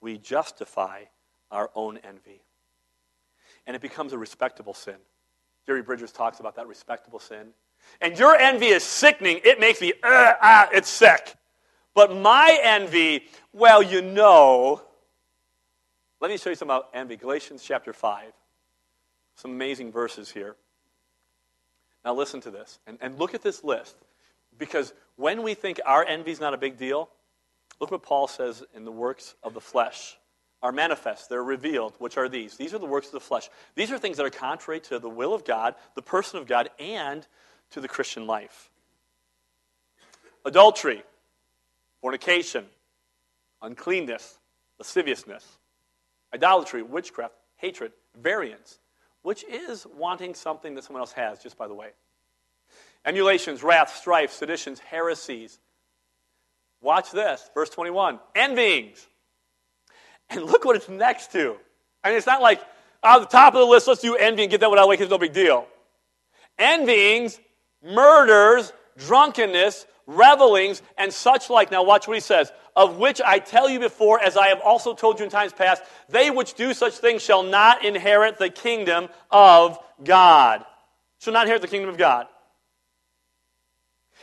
we 0.02 0.18
justify 0.18 1.04
our 1.52 1.70
own 1.76 1.98
envy. 1.98 2.42
And 3.68 3.76
it 3.76 3.82
becomes 3.82 4.14
a 4.14 4.18
respectable 4.18 4.74
sin. 4.74 4.96
Jerry 5.66 5.82
Bridges 5.82 6.12
talks 6.12 6.40
about 6.40 6.56
that 6.56 6.68
respectable 6.68 7.20
sin. 7.20 7.50
And 8.02 8.18
your 8.18 8.36
envy 8.36 8.68
is 8.68 8.84
sickening. 8.84 9.40
It 9.44 9.60
makes 9.60 9.82
me, 9.82 9.94
uh, 10.04 10.34
ah, 10.42 10.70
it's 10.72 10.90
sick. 10.90 11.36
But 11.94 12.16
my 12.16 12.60
envy, 12.64 13.26
well, 13.54 13.84
you 13.84 14.02
know. 14.02 14.82
Let 16.22 16.32
me 16.32 16.38
show 16.38 16.50
you 16.50 16.56
something 16.56 16.76
about 16.76 16.90
envy. 16.94 17.18
Galatians 17.18 17.64
chapter 17.64 17.94
5. 17.94 18.32
Some 19.40 19.52
amazing 19.52 19.94
verses 19.94 20.30
here. 20.30 20.58
Now, 22.04 22.14
listen 22.14 22.42
to 22.42 22.52
this 22.52 22.80
and, 22.86 22.98
and 23.00 23.18
look 23.18 23.34
at 23.34 23.42
this 23.42 23.64
list. 23.64 23.96
Because 24.58 24.94
when 25.16 25.44
we 25.44 25.54
think 25.54 25.80
our 25.86 26.06
envy 26.06 26.32
is 26.32 26.42
not 26.42 26.54
a 26.54 26.58
big 26.58 26.78
deal, 26.78 27.10
look 27.80 27.90
what 27.90 28.04
Paul 28.04 28.28
says 28.28 28.64
in 28.76 28.84
the 28.84 28.92
works 28.92 29.36
of 29.42 29.54
the 29.54 29.62
flesh 29.62 30.18
are 30.62 30.74
manifest, 30.74 31.30
they're 31.30 31.42
revealed, 31.42 31.94
which 32.00 32.18
are 32.18 32.28
these. 32.28 32.58
These 32.58 32.74
are 32.74 32.80
the 32.80 32.86
works 32.86 33.08
of 33.08 33.14
the 33.14 33.22
flesh. 33.22 33.50
These 33.76 33.92
are 33.92 33.98
things 33.98 34.18
that 34.18 34.26
are 34.26 34.30
contrary 34.30 34.82
to 34.82 35.00
the 35.00 35.08
will 35.08 35.34
of 35.34 35.46
God, 35.46 35.76
the 35.96 36.02
person 36.02 36.38
of 36.38 36.46
God, 36.46 36.70
and 36.78 37.26
to 37.72 37.80
the 37.80 37.88
Christian 37.88 38.28
life 38.28 38.70
adultery, 40.44 41.02
fornication, 42.02 42.66
uncleanness, 43.62 44.38
lasciviousness, 44.80 45.46
idolatry, 46.34 46.84
witchcraft, 46.84 47.36
hatred, 47.56 47.94
variance, 48.22 48.80
which 49.30 49.44
is 49.44 49.86
wanting 49.96 50.34
something 50.34 50.74
that 50.74 50.84
someone 50.84 51.02
else 51.02 51.12
has, 51.12 51.38
just 51.38 51.56
by 51.56 51.68
the 51.68 51.74
way. 51.76 51.90
Emulations, 53.06 53.62
wrath, 53.62 53.96
strife, 53.96 54.32
seditions, 54.32 54.80
heresies. 54.80 55.60
Watch 56.82 57.12
this, 57.12 57.48
verse 57.54 57.70
21. 57.70 58.18
Envyings. 58.36 59.06
And 60.32 60.46
look 60.46 60.66
what 60.66 60.76
it's 60.76 60.90
next 60.90 61.32
to. 61.34 61.58
I 62.04 62.10
mean, 62.10 62.18
it's 62.18 62.26
not 62.26 62.42
like, 62.42 62.60
on 63.04 63.22
the 63.22 63.28
top 63.28 63.54
of 63.54 63.60
the 63.60 63.68
list, 63.68 63.88
let's 63.88 64.02
do 64.02 64.16
envy 64.16 64.42
and 64.42 64.50
get 64.50 64.62
that 64.62 64.70
one 64.72 64.80
out 64.80 64.82
of 64.82 64.86
the 64.86 64.90
way 64.90 64.96
because 64.96 65.06
it's 65.06 65.12
no 65.12 65.20
big 65.20 65.34
deal. 65.34 65.68
Envyings, 66.58 67.40
murders, 67.86 68.74
drunkenness, 68.98 69.86
revelings, 70.10 70.82
and 70.98 71.14
such 71.14 71.50
like. 71.50 71.72
Now, 71.72 71.84
watch 71.84 72.08
what 72.08 72.16
he 72.16 72.22
says. 72.22 72.52
Of 72.76 72.98
which 72.98 73.22
I 73.26 73.40
tell 73.40 73.70
you 73.70 73.80
before, 73.80 74.22
as 74.22 74.38
I 74.38 74.48
have 74.48 74.62
also 74.62 74.94
told 74.94 75.20
you 75.20 75.26
in 75.26 75.32
times 75.32 75.54
past, 75.54 75.84
they 76.10 76.32
which 76.32 76.54
do 76.54 76.74
such 76.74 76.94
things 76.98 77.22
shall 77.22 77.44
not 77.44 77.84
inherit 77.86 78.38
the 78.38 78.50
kingdom 78.50 79.10
of 79.30 79.78
God. 80.04 80.66
Shall 81.20 81.34
not 81.34 81.44
inherit 81.44 81.62
the 81.62 81.68
kingdom 81.68 81.90
of 81.90 81.98
God. 81.98 82.28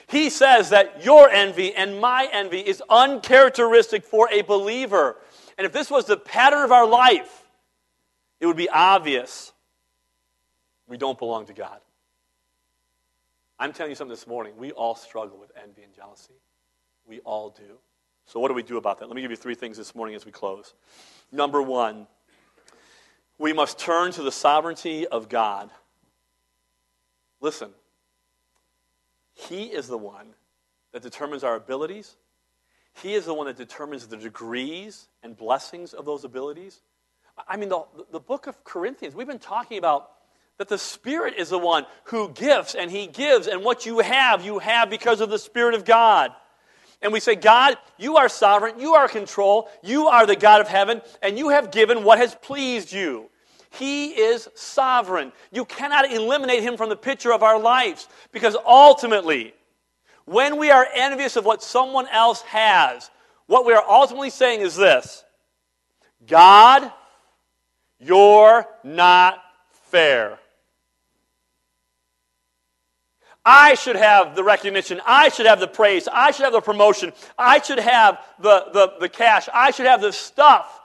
He 0.09 0.31
says 0.31 0.70
that 0.70 1.05
your 1.05 1.29
envy 1.29 1.75
and 1.75 2.01
my 2.01 2.29
envy 2.33 2.61
is 2.61 2.83
uncharacteristic 2.88 4.05
for 4.05 4.29
a 4.31 4.42
believer. 4.42 5.16
And 5.59 5.66
if 5.66 5.72
this 5.72 5.90
was 5.90 6.07
the 6.07 6.16
pattern 6.16 6.62
of 6.62 6.72
our 6.72 6.87
life, 6.87 7.44
it 8.40 8.46
would 8.46 8.57
be 8.57 8.68
obvious 8.68 9.53
we 10.87 10.96
don't 10.96 11.18
belong 11.18 11.46
to 11.46 11.53
God. 11.53 11.81
I'm 13.59 13.73
telling 13.73 13.90
you 13.90 13.97
something 13.97 14.12
this 14.12 14.27
morning. 14.27 14.55
We 14.57 14.73
all 14.73 14.95
struggle 14.95 15.38
with 15.38 15.51
envy 15.62 15.83
and 15.83 15.95
jealousy. 15.95 16.35
We 17.07 17.21
all 17.21 17.51
do. 17.51 17.79
So, 18.27 18.40
what 18.40 18.49
do 18.49 18.55
we 18.55 18.62
do 18.62 18.77
about 18.77 18.99
that? 18.99 19.07
Let 19.07 19.14
me 19.14 19.23
give 19.23 19.31
you 19.31 19.37
three 19.37 19.55
things 19.55 19.77
this 19.77 19.95
morning 19.95 20.14
as 20.14 20.27
we 20.27 20.33
close. 20.33 20.75
Number 21.33 21.62
one, 21.62 22.07
we 23.38 23.53
must 23.53 23.79
turn 23.79 24.12
to 24.12 24.23
the 24.23 24.33
sovereignty 24.33 25.07
of 25.07 25.29
God. 25.29 25.71
Listen, 27.40 27.71
He 29.33 29.64
is 29.64 29.87
the 29.87 29.99
one 29.99 30.35
that 30.92 31.03
determines 31.03 31.45
our 31.45 31.55
abilities, 31.55 32.16
He 32.95 33.14
is 33.14 33.25
the 33.27 33.35
one 33.35 33.47
that 33.47 33.57
determines 33.57 34.07
the 34.07 34.16
degrees 34.16 35.09
and 35.23 35.37
blessings 35.37 35.95
of 35.95 36.05
those 36.05 36.25
abilities. 36.25 36.81
I 37.49 37.57
mean, 37.57 37.69
the, 37.69 37.85
the 38.11 38.21
book 38.21 38.47
of 38.47 38.64
Corinthians, 38.64 39.14
we've 39.14 39.27
been 39.27 39.38
talking 39.38 39.77
about 39.79 40.15
that 40.59 40.69
the 40.69 40.79
Spirit 40.79 41.35
is 41.37 41.51
the 41.51 41.59
one 41.59 41.87
who 42.05 42.31
gives 42.31 42.75
and 42.75 42.90
He 42.90 43.07
gives, 43.07 43.47
and 43.47 43.62
what 43.62 43.87
you 43.87 43.99
have, 44.01 44.45
you 44.45 44.59
have 44.59 44.90
because 44.90 45.21
of 45.21 45.31
the 45.31 45.38
Spirit 45.38 45.75
of 45.75 45.85
God. 45.85 46.33
And 47.03 47.12
we 47.12 47.21
say, 47.21 47.35
God, 47.35 47.77
you 47.99 48.16
are 48.16 48.29
sovereign, 48.29 48.81
you 48.81 48.95
are 48.95 49.09
control, 49.09 49.69
you 49.83 50.09
are 50.09 50.27
the 50.27 50.37
God 50.37 50.61
of 50.61 50.69
heaven, 50.69 51.03
and 51.23 51.38
you 51.38 51.51
have 51.51 51.71
given 51.71 52.05
what 52.05 52.19
has 52.19 52.35
pleased 52.35 52.92
you. 52.92 53.29
He 53.71 54.09
is 54.09 54.49
sovereign. 54.55 55.33
You 55.53 55.66
cannot 55.66 56.11
eliminate 56.11 56.62
Him 56.62 56.79
from 56.79 56.88
the 56.88 56.97
picture 56.97 57.33
of 57.33 57.42
our 57.42 57.59
lives 57.59 58.09
because 58.33 58.57
ultimately, 58.66 59.53
when 60.25 60.57
we 60.57 60.71
are 60.71 60.87
envious 60.95 61.37
of 61.37 61.45
what 61.45 61.62
someone 61.62 62.09
else 62.09 62.40
has, 62.42 63.11
what 63.47 63.66
we 63.66 63.75
are 63.75 63.85
ultimately 63.87 64.31
saying 64.31 64.61
is 64.62 64.75
this 64.75 65.25
God, 66.27 66.90
you're 67.99 68.66
not 68.83 69.42
fair. 69.90 70.38
I 73.48 73.74
should 73.74 73.94
have 73.94 74.35
the 74.35 74.42
recognition. 74.42 75.00
I 75.06 75.28
should 75.28 75.46
have 75.46 75.61
the 75.61 75.68
praise. 75.68 76.09
I 76.12 76.32
should 76.32 76.42
have 76.42 76.52
the 76.52 76.61
promotion. 76.61 77.12
I 77.38 77.62
should 77.62 77.78
have 77.78 78.18
the, 78.40 78.66
the, 78.72 78.94
the 78.98 79.09
cash. 79.09 79.48
I 79.54 79.70
should 79.70 79.87
have 79.87 80.00
the 80.00 80.12
stuff. 80.12 80.80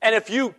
And 0.00 0.14
if 0.14 0.30
you 0.30 0.54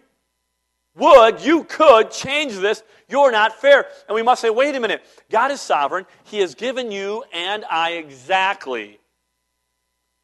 would, 0.95 1.41
you 1.41 1.63
could 1.63 2.12
change 2.12 2.55
this, 2.57 2.83
you're 3.07 3.31
not 3.31 3.59
fair. 3.59 3.88
And 4.07 4.13
we 4.13 4.21
must 4.21 4.41
say, 4.41 4.51
wait 4.51 4.75
a 4.75 4.79
minute. 4.79 5.01
God 5.31 5.49
is 5.49 5.59
sovereign. 5.59 6.05
He 6.25 6.39
has 6.39 6.53
given 6.53 6.91
you 6.91 7.23
and 7.33 7.65
I 7.65 7.93
exactly 7.93 8.99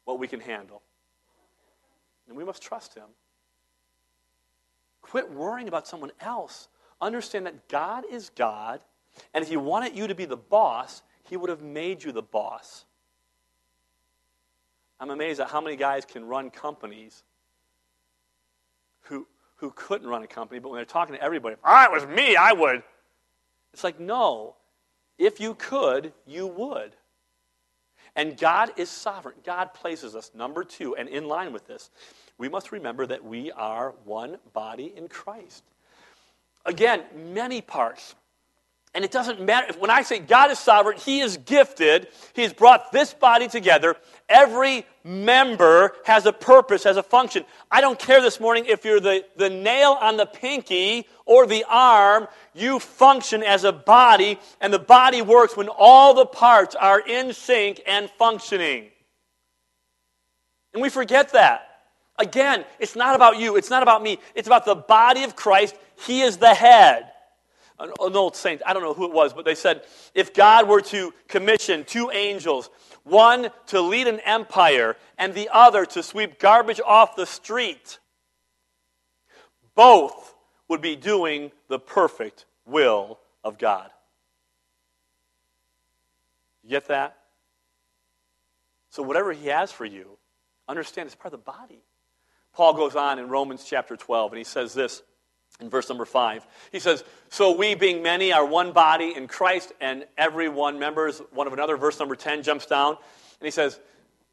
what 0.04 0.20
we 0.20 0.28
can 0.28 0.38
handle. 0.38 0.82
And 2.28 2.36
we 2.36 2.44
must 2.44 2.62
trust 2.62 2.94
Him. 2.94 3.08
Quit 5.02 5.32
worrying 5.32 5.66
about 5.66 5.88
someone 5.88 6.12
else. 6.20 6.68
Understand 7.00 7.46
that 7.46 7.68
God 7.68 8.04
is 8.08 8.30
God. 8.30 8.80
And 9.34 9.42
if 9.42 9.48
He 9.48 9.56
wanted 9.56 9.96
you 9.96 10.06
to 10.06 10.14
be 10.14 10.24
the 10.24 10.36
boss, 10.36 11.02
he 11.28 11.36
would 11.36 11.50
have 11.50 11.62
made 11.62 12.02
you 12.02 12.12
the 12.12 12.22
boss. 12.22 12.84
I'm 14.98 15.10
amazed 15.10 15.40
at 15.40 15.48
how 15.48 15.60
many 15.60 15.76
guys 15.76 16.04
can 16.04 16.24
run 16.24 16.50
companies 16.50 17.22
who, 19.02 19.26
who 19.56 19.70
couldn't 19.72 20.08
run 20.08 20.22
a 20.22 20.26
company, 20.26 20.58
but 20.58 20.70
when 20.70 20.78
they're 20.78 20.84
talking 20.84 21.14
to 21.14 21.22
everybody, 21.22 21.54
if 21.54 21.60
it 21.62 21.92
was 21.92 22.06
me, 22.06 22.36
I 22.36 22.52
would. 22.52 22.82
It's 23.72 23.84
like, 23.84 24.00
no. 24.00 24.56
If 25.18 25.40
you 25.40 25.54
could, 25.54 26.12
you 26.26 26.46
would. 26.46 26.92
And 28.14 28.38
God 28.38 28.72
is 28.76 28.88
sovereign. 28.88 29.34
God 29.44 29.74
places 29.74 30.16
us. 30.16 30.30
Number 30.34 30.64
two, 30.64 30.96
and 30.96 31.08
in 31.08 31.28
line 31.28 31.52
with 31.52 31.66
this, 31.66 31.90
we 32.38 32.48
must 32.48 32.72
remember 32.72 33.06
that 33.06 33.22
we 33.22 33.52
are 33.52 33.94
one 34.04 34.38
body 34.54 34.92
in 34.96 35.08
Christ. 35.08 35.64
Again, 36.64 37.02
many 37.14 37.60
parts. 37.60 38.14
And 38.96 39.04
it 39.04 39.10
doesn't 39.10 39.42
matter. 39.42 39.78
When 39.78 39.90
I 39.90 40.00
say 40.00 40.20
God 40.20 40.50
is 40.50 40.58
sovereign, 40.58 40.96
He 40.96 41.20
is 41.20 41.36
gifted. 41.36 42.08
He's 42.32 42.54
brought 42.54 42.92
this 42.92 43.12
body 43.12 43.46
together. 43.46 43.94
Every 44.26 44.86
member 45.04 45.92
has 46.06 46.24
a 46.24 46.32
purpose, 46.32 46.84
has 46.84 46.96
a 46.96 47.02
function. 47.02 47.44
I 47.70 47.82
don't 47.82 47.98
care 47.98 48.22
this 48.22 48.40
morning 48.40 48.64
if 48.66 48.86
you're 48.86 48.98
the, 48.98 49.26
the 49.36 49.50
nail 49.50 49.98
on 50.00 50.16
the 50.16 50.24
pinky 50.24 51.06
or 51.26 51.46
the 51.46 51.66
arm. 51.68 52.26
You 52.54 52.78
function 52.78 53.42
as 53.42 53.64
a 53.64 53.72
body, 53.72 54.40
and 54.62 54.72
the 54.72 54.78
body 54.78 55.20
works 55.20 55.58
when 55.58 55.68
all 55.68 56.14
the 56.14 56.24
parts 56.24 56.74
are 56.74 56.98
in 56.98 57.34
sync 57.34 57.82
and 57.86 58.08
functioning. 58.18 58.86
And 60.72 60.80
we 60.80 60.88
forget 60.88 61.34
that. 61.34 61.68
Again, 62.18 62.64
it's 62.78 62.96
not 62.96 63.14
about 63.14 63.38
you, 63.38 63.56
it's 63.56 63.68
not 63.68 63.82
about 63.82 64.02
me, 64.02 64.20
it's 64.34 64.48
about 64.48 64.64
the 64.64 64.74
body 64.74 65.22
of 65.22 65.36
Christ. 65.36 65.76
He 66.06 66.22
is 66.22 66.38
the 66.38 66.54
head 66.54 67.12
an, 67.78 67.92
old 67.98 68.36
saint, 68.36 68.62
I 68.64 68.72
don't 68.72 68.82
know 68.82 68.94
who 68.94 69.04
it 69.04 69.12
was, 69.12 69.32
but 69.32 69.44
they 69.44 69.54
said 69.54 69.82
if 70.14 70.32
God 70.32 70.68
were 70.68 70.80
to 70.82 71.12
commission 71.28 71.84
two 71.84 72.10
angels, 72.10 72.70
one 73.04 73.50
to 73.68 73.80
lead 73.80 74.06
an 74.06 74.20
empire 74.20 74.96
and 75.18 75.34
the 75.34 75.48
other 75.52 75.84
to 75.86 76.02
sweep 76.02 76.38
garbage 76.38 76.80
off 76.84 77.16
the 77.16 77.26
street, 77.26 77.98
both 79.74 80.34
would 80.68 80.80
be 80.80 80.96
doing 80.96 81.52
the 81.68 81.78
perfect 81.78 82.46
will 82.66 83.18
of 83.44 83.58
God. 83.58 83.90
You 86.64 86.70
get 86.70 86.88
that? 86.88 87.16
So, 88.90 89.02
whatever 89.02 89.32
He 89.32 89.48
has 89.48 89.70
for 89.70 89.84
you, 89.84 90.18
understand 90.68 91.06
it's 91.06 91.14
part 91.14 91.32
of 91.32 91.44
the 91.44 91.50
body. 91.50 91.82
Paul 92.54 92.72
goes 92.74 92.96
on 92.96 93.18
in 93.18 93.28
Romans 93.28 93.64
chapter 93.68 93.96
12, 93.96 94.32
and 94.32 94.38
he 94.38 94.44
says 94.44 94.72
this 94.72 95.02
in 95.60 95.70
verse 95.70 95.88
number 95.88 96.04
5. 96.04 96.46
He 96.72 96.78
says, 96.78 97.04
So 97.30 97.56
we, 97.56 97.74
being 97.74 98.02
many, 98.02 98.32
are 98.32 98.44
one 98.44 98.72
body 98.72 99.14
in 99.16 99.26
Christ, 99.26 99.72
and 99.80 100.04
every 100.16 100.48
one 100.48 100.78
members 100.78 101.20
one 101.32 101.46
of 101.46 101.52
another. 101.52 101.76
Verse 101.76 101.98
number 101.98 102.16
10 102.16 102.42
jumps 102.42 102.66
down, 102.66 102.90
and 102.90 103.44
he 103.44 103.50
says, 103.50 103.78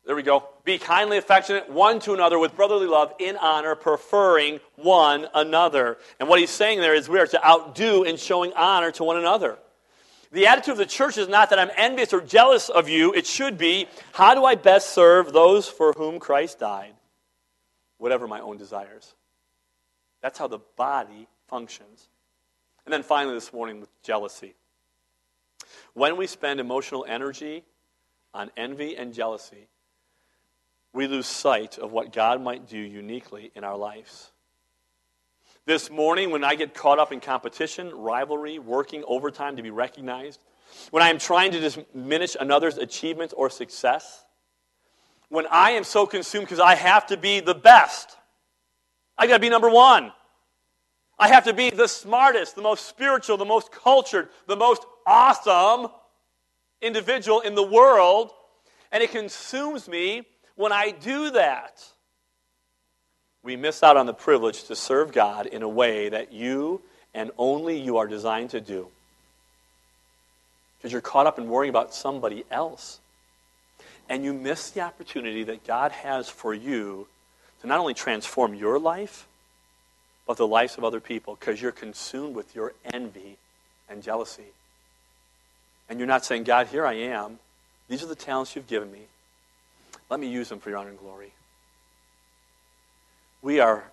There 0.06 0.16
we 0.16 0.24
go. 0.24 0.48
Be 0.66 0.78
kindly 0.78 1.18
affectionate 1.18 1.70
one 1.70 2.00
to 2.02 2.14
another 2.14 2.38
with 2.40 2.56
brotherly 2.56 2.88
love, 2.88 3.14
in 3.20 3.38
honor, 3.38 3.76
preferring 3.76 4.60
one 4.76 5.28
another. 5.34 5.98
And 6.20 6.28
what 6.28 6.40
he's 6.40 6.50
saying 6.50 6.82
there 6.82 6.96
is 6.96 7.08
we 7.08 7.20
are 7.20 7.28
to 7.28 7.46
outdo 7.46 8.04
in 8.04 8.18
showing 8.18 8.54
honor 8.54 8.92
to 8.92 9.04
one 9.04 9.18
another. 9.18 9.58
The 10.34 10.48
attitude 10.48 10.74
of 10.74 10.78
the 10.80 10.88
church 10.88 11.20
is 11.20 11.28
not 11.28 11.52
that 11.52 11.60
I'm 11.60 11.70
envious 11.78 12.12
or 12.12 12.20
jealous 12.20 12.68
of 12.68 12.90
you. 12.90 13.14
It 13.14 13.28
should 13.28 13.56
be, 13.56 13.88
how 14.14 14.34
do 14.34 14.44
I 14.44 14.56
best 14.56 14.90
serve 14.90 15.32
those 15.32 15.70
for 15.70 15.94
whom 15.94 16.20
Christ 16.20 16.58
died? 16.58 16.94
Whatever 18.00 18.28
my 18.28 18.40
own 18.40 18.58
desires. 18.58 19.14
That's 20.24 20.40
how 20.40 20.48
the 20.48 20.60
body 20.78 21.28
functions. 21.48 22.08
And 22.86 22.94
then 22.94 23.04
finally, 23.04 23.36
this 23.36 23.54
morning, 23.54 23.82
with 23.82 23.90
jealousy. 24.02 24.56
When 25.94 26.18
we 26.18 26.28
spend 26.28 26.60
emotional 26.60 27.06
energy 27.08 27.66
on 28.34 28.50
envy 28.58 28.96
and 28.96 29.14
jealousy, 29.14 29.68
we 30.94 31.08
lose 31.08 31.28
sight 31.28 31.78
of 31.78 31.92
what 31.92 32.14
God 32.14 32.42
might 32.42 32.68
do 32.68 32.78
uniquely 32.78 33.52
in 33.54 33.66
our 33.66 33.78
lives. 33.78 34.32
This 35.66 35.90
morning, 35.90 36.32
when 36.32 36.44
I 36.44 36.56
get 36.56 36.74
caught 36.74 37.00
up 37.00 37.12
in 37.12 37.20
competition, 37.20 37.94
rivalry, 37.94 38.60
working 38.60 39.04
overtime 39.06 39.58
to 39.58 39.64
be 39.64 39.72
recognized, 39.72 40.40
when 40.92 41.04
I 41.04 41.10
am 41.10 41.20
trying 41.20 41.52
to 41.52 41.70
diminish 41.70 42.38
another's 42.40 42.78
achievement 42.78 43.34
or 43.36 43.50
success, 43.50 44.24
when 45.28 45.48
I 45.48 45.72
am 45.72 45.84
so 45.84 46.06
consumed 46.06 46.46
because 46.46 46.60
I 46.60 46.76
have 46.76 47.08
to 47.08 47.18
be 47.18 47.42
the 47.42 47.56
best, 47.56 48.18
I 49.18 49.28
got 49.28 49.36
to 49.36 49.40
be 49.40 49.50
number 49.50 49.70
one. 49.70 50.12
I 51.20 51.28
have 51.30 51.46
to 51.46 51.54
be 51.54 51.70
the 51.70 51.88
smartest, 51.88 52.56
the 52.56 52.62
most 52.62 52.88
spiritual, 52.88 53.38
the 53.38 53.46
most 53.46 53.72
cultured, 53.72 54.30
the 54.48 54.56
most 54.56 54.86
awesome 55.06 55.92
individual 56.82 57.42
in 57.42 57.56
the 57.56 57.64
world. 57.64 58.32
And 58.92 59.04
it 59.04 59.12
consumes 59.12 59.88
me 59.88 60.24
when 60.56 60.72
I 60.72 60.92
do 60.92 61.32
that. 61.32 61.84
We 63.44 63.56
miss 63.56 63.84
out 63.84 63.98
on 63.98 64.06
the 64.06 64.14
privilege 64.14 64.66
to 64.66 64.76
serve 64.76 65.12
God 65.12 65.46
in 65.46 65.64
a 65.64 65.70
way 65.70 66.10
that 66.10 66.32
you 66.32 66.82
and 67.14 67.32
only 67.38 67.80
you 67.80 67.98
are 67.98 68.08
designed 68.08 68.52
to 68.52 68.62
do. 68.62 68.88
Because 70.78 70.92
you're 70.92 71.02
caught 71.02 71.28
up 71.28 71.38
in 71.38 71.48
worrying 71.48 71.70
about 71.70 71.94
somebody 71.94 72.44
else. 72.50 73.00
And 74.10 74.24
you 74.24 74.34
miss 74.34 74.72
the 74.72 74.82
opportunity 74.82 75.44
that 75.44 75.66
God 75.66 75.92
has 75.92 76.28
for 76.28 76.54
you 76.54 77.08
to 77.64 77.68
not 77.68 77.80
only 77.80 77.94
transform 77.94 78.54
your 78.54 78.78
life, 78.78 79.26
but 80.28 80.36
the 80.36 80.46
lives 80.46 80.78
of 80.78 80.84
other 80.84 81.00
people 81.00 81.38
because 81.40 81.62
you're 81.62 81.72
consumed 81.72 82.36
with 82.36 82.54
your 82.54 82.74
envy 82.94 83.38
and 83.90 84.04
jealousy. 84.04 84.52
And 85.88 85.98
you're 85.98 86.08
not 86.08 86.26
saying, 86.26 86.44
God, 86.44 86.68
here 86.68 86.86
I 86.86 86.94
am. 86.94 87.40
These 87.88 88.04
are 88.04 88.08
the 88.08 88.16
talents 88.16 88.54
you've 88.54 88.68
given 88.68 88.92
me. 88.92 89.04
Let 90.10 90.20
me 90.20 90.28
use 90.28 90.50
them 90.50 90.60
for 90.60 90.70
your 90.70 90.78
honor 90.78 90.90
and 90.90 91.00
glory. 91.00 91.32
We 93.42 93.62
are 93.62 93.86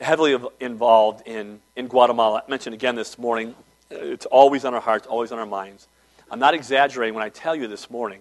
heavily 0.00 0.36
involved 0.60 1.26
in, 1.26 1.60
in 1.74 1.88
Guatemala. 1.88 2.44
I 2.46 2.50
mentioned 2.50 2.74
again 2.74 2.94
this 2.94 3.18
morning, 3.18 3.56
it's 3.90 4.26
always 4.26 4.64
on 4.64 4.72
our 4.72 4.80
hearts, 4.80 5.08
always 5.08 5.32
on 5.32 5.40
our 5.40 5.46
minds. 5.46 5.88
I'm 6.30 6.38
not 6.38 6.54
exaggerating 6.54 7.14
when 7.14 7.24
I 7.24 7.30
tell 7.30 7.56
you 7.56 7.66
this 7.66 7.90
morning 7.90 8.20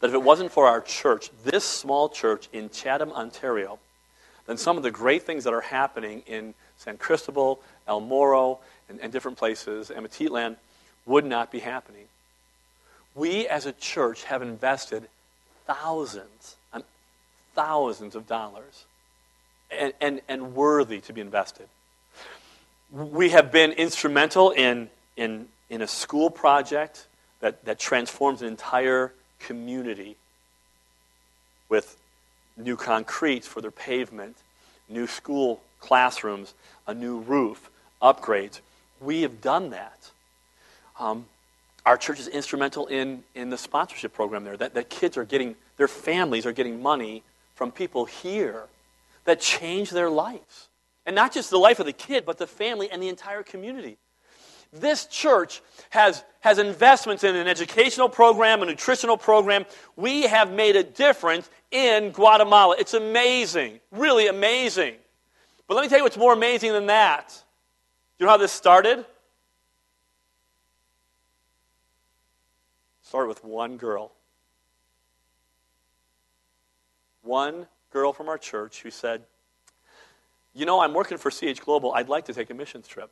that 0.00 0.08
if 0.08 0.14
it 0.14 0.22
wasn't 0.22 0.50
for 0.50 0.66
our 0.66 0.80
church, 0.80 1.30
this 1.44 1.64
small 1.64 2.08
church 2.08 2.48
in 2.52 2.70
Chatham, 2.70 3.12
Ontario, 3.12 3.78
then 4.50 4.56
some 4.56 4.76
of 4.76 4.82
the 4.82 4.90
great 4.90 5.22
things 5.22 5.44
that 5.44 5.54
are 5.54 5.60
happening 5.60 6.24
in 6.26 6.54
San 6.76 6.96
Cristobal, 6.96 7.60
El 7.86 8.00
Morro, 8.00 8.58
and, 8.88 8.98
and 9.00 9.12
different 9.12 9.38
places, 9.38 9.92
Amatitlan, 9.94 10.56
would 11.06 11.24
not 11.24 11.52
be 11.52 11.60
happening. 11.60 12.06
We 13.14 13.46
as 13.46 13.64
a 13.64 13.72
church 13.72 14.24
have 14.24 14.42
invested 14.42 15.08
thousands 15.68 16.56
and 16.72 16.82
thousands 17.54 18.16
of 18.16 18.26
dollars 18.26 18.86
and, 19.70 19.92
and, 20.00 20.20
and 20.28 20.56
worthy 20.56 20.98
to 21.02 21.12
be 21.12 21.20
invested. 21.20 21.68
We 22.90 23.30
have 23.30 23.52
been 23.52 23.70
instrumental 23.70 24.50
in, 24.50 24.90
in, 25.16 25.46
in 25.68 25.80
a 25.80 25.86
school 25.86 26.28
project 26.28 27.06
that, 27.38 27.64
that 27.66 27.78
transforms 27.78 28.42
an 28.42 28.48
entire 28.48 29.12
community 29.38 30.16
with 31.68 31.96
new 32.60 32.76
concrete 32.76 33.44
for 33.44 33.60
their 33.60 33.70
pavement, 33.70 34.36
new 34.88 35.06
school 35.06 35.60
classrooms, 35.80 36.54
a 36.86 36.94
new 36.94 37.20
roof, 37.20 37.70
upgrades. 38.02 38.60
We 39.00 39.22
have 39.22 39.40
done 39.40 39.70
that. 39.70 40.10
Um, 40.98 41.26
our 41.86 41.96
church 41.96 42.20
is 42.20 42.28
instrumental 42.28 42.86
in, 42.86 43.24
in 43.34 43.50
the 43.50 43.56
sponsorship 43.58 44.12
program 44.12 44.44
there, 44.44 44.56
that, 44.56 44.74
that 44.74 44.90
kids 44.90 45.16
are 45.16 45.24
getting, 45.24 45.56
their 45.76 45.88
families 45.88 46.44
are 46.44 46.52
getting 46.52 46.82
money 46.82 47.22
from 47.54 47.72
people 47.72 48.04
here 48.04 48.64
that 49.24 49.40
change 49.40 49.90
their 49.90 50.10
lives. 50.10 50.68
And 51.06 51.16
not 51.16 51.32
just 51.32 51.50
the 51.50 51.58
life 51.58 51.80
of 51.80 51.86
the 51.86 51.92
kid, 51.92 52.26
but 52.26 52.38
the 52.38 52.46
family 52.46 52.90
and 52.90 53.02
the 53.02 53.08
entire 53.08 53.42
community. 53.42 53.96
This 54.72 55.06
church 55.06 55.62
has, 55.90 56.22
has 56.40 56.58
investments 56.58 57.24
in 57.24 57.34
an 57.34 57.48
educational 57.48 58.08
program, 58.08 58.62
a 58.62 58.66
nutritional 58.66 59.16
program. 59.16 59.64
We 59.96 60.22
have 60.22 60.52
made 60.52 60.76
a 60.76 60.84
difference 60.84 61.50
in 61.70 62.10
Guatemala. 62.12 62.76
It's 62.78 62.94
amazing, 62.94 63.80
really 63.90 64.28
amazing. 64.28 64.94
But 65.66 65.74
let 65.74 65.82
me 65.82 65.88
tell 65.88 65.98
you 65.98 66.04
what's 66.04 66.16
more 66.16 66.32
amazing 66.32 66.72
than 66.72 66.86
that. 66.86 67.28
Do 67.30 68.24
you 68.24 68.26
know 68.26 68.32
how 68.32 68.38
this 68.38 68.52
started? 68.52 69.04
started 73.10 73.26
with 73.26 73.42
one 73.42 73.76
girl. 73.76 74.12
One 77.22 77.66
girl 77.92 78.12
from 78.12 78.28
our 78.28 78.38
church 78.38 78.82
who 78.82 78.90
said, 78.92 79.24
You 80.54 80.64
know, 80.64 80.78
I'm 80.78 80.94
working 80.94 81.18
for 81.18 81.28
CH 81.28 81.60
Global. 81.60 81.92
I'd 81.92 82.08
like 82.08 82.26
to 82.26 82.32
take 82.32 82.50
a 82.50 82.54
missions 82.54 82.86
trip. 82.86 83.10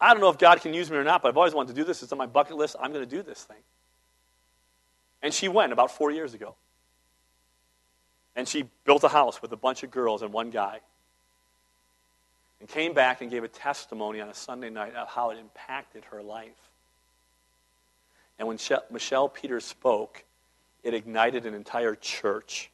I 0.00 0.12
don't 0.12 0.20
know 0.20 0.28
if 0.28 0.38
God 0.38 0.60
can 0.60 0.74
use 0.74 0.90
me 0.90 0.96
or 0.96 1.04
not, 1.04 1.22
but 1.22 1.28
I've 1.28 1.36
always 1.36 1.54
wanted 1.54 1.74
to 1.74 1.80
do 1.80 1.84
this. 1.84 2.02
It's 2.02 2.12
on 2.12 2.18
my 2.18 2.26
bucket 2.26 2.56
list. 2.56 2.76
I'm 2.80 2.92
going 2.92 3.06
to 3.06 3.16
do 3.16 3.22
this 3.22 3.42
thing. 3.42 3.56
And 5.22 5.34
she 5.34 5.48
went 5.48 5.72
about 5.72 5.90
four 5.90 6.10
years 6.10 6.34
ago. 6.34 6.54
And 8.36 8.46
she 8.46 8.68
built 8.84 9.02
a 9.02 9.08
house 9.08 9.42
with 9.42 9.52
a 9.52 9.56
bunch 9.56 9.82
of 9.82 9.90
girls 9.90 10.22
and 10.22 10.32
one 10.32 10.50
guy. 10.50 10.80
And 12.60 12.68
came 12.68 12.94
back 12.94 13.20
and 13.20 13.30
gave 13.30 13.42
a 13.42 13.48
testimony 13.48 14.20
on 14.20 14.28
a 14.28 14.34
Sunday 14.34 14.70
night 14.70 14.94
of 14.94 15.08
how 15.08 15.30
it 15.30 15.38
impacted 15.38 16.04
her 16.06 16.22
life. 16.22 16.70
And 18.38 18.46
when 18.46 18.58
Michelle 18.90 19.28
Peters 19.28 19.64
spoke, 19.64 20.24
it 20.84 20.94
ignited 20.94 21.44
an 21.46 21.54
entire 21.54 21.96
church 21.96 22.70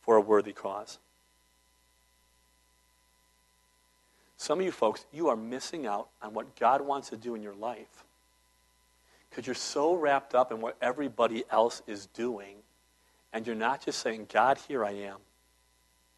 for 0.00 0.16
a 0.16 0.20
worthy 0.20 0.52
cause. 0.52 0.98
Some 4.44 4.58
of 4.60 4.66
you 4.66 4.72
folks, 4.72 5.06
you 5.10 5.28
are 5.28 5.36
missing 5.36 5.86
out 5.86 6.08
on 6.20 6.34
what 6.34 6.54
God 6.60 6.82
wants 6.82 7.08
to 7.08 7.16
do 7.16 7.34
in 7.34 7.42
your 7.42 7.54
life 7.54 8.04
because 9.30 9.46
you're 9.46 9.54
so 9.54 9.94
wrapped 9.94 10.34
up 10.34 10.52
in 10.52 10.60
what 10.60 10.76
everybody 10.82 11.44
else 11.50 11.80
is 11.86 12.08
doing, 12.08 12.56
and 13.32 13.46
you're 13.46 13.56
not 13.56 13.82
just 13.82 14.00
saying, 14.00 14.26
God, 14.30 14.58
here 14.68 14.84
I 14.84 14.90
am. 14.90 15.16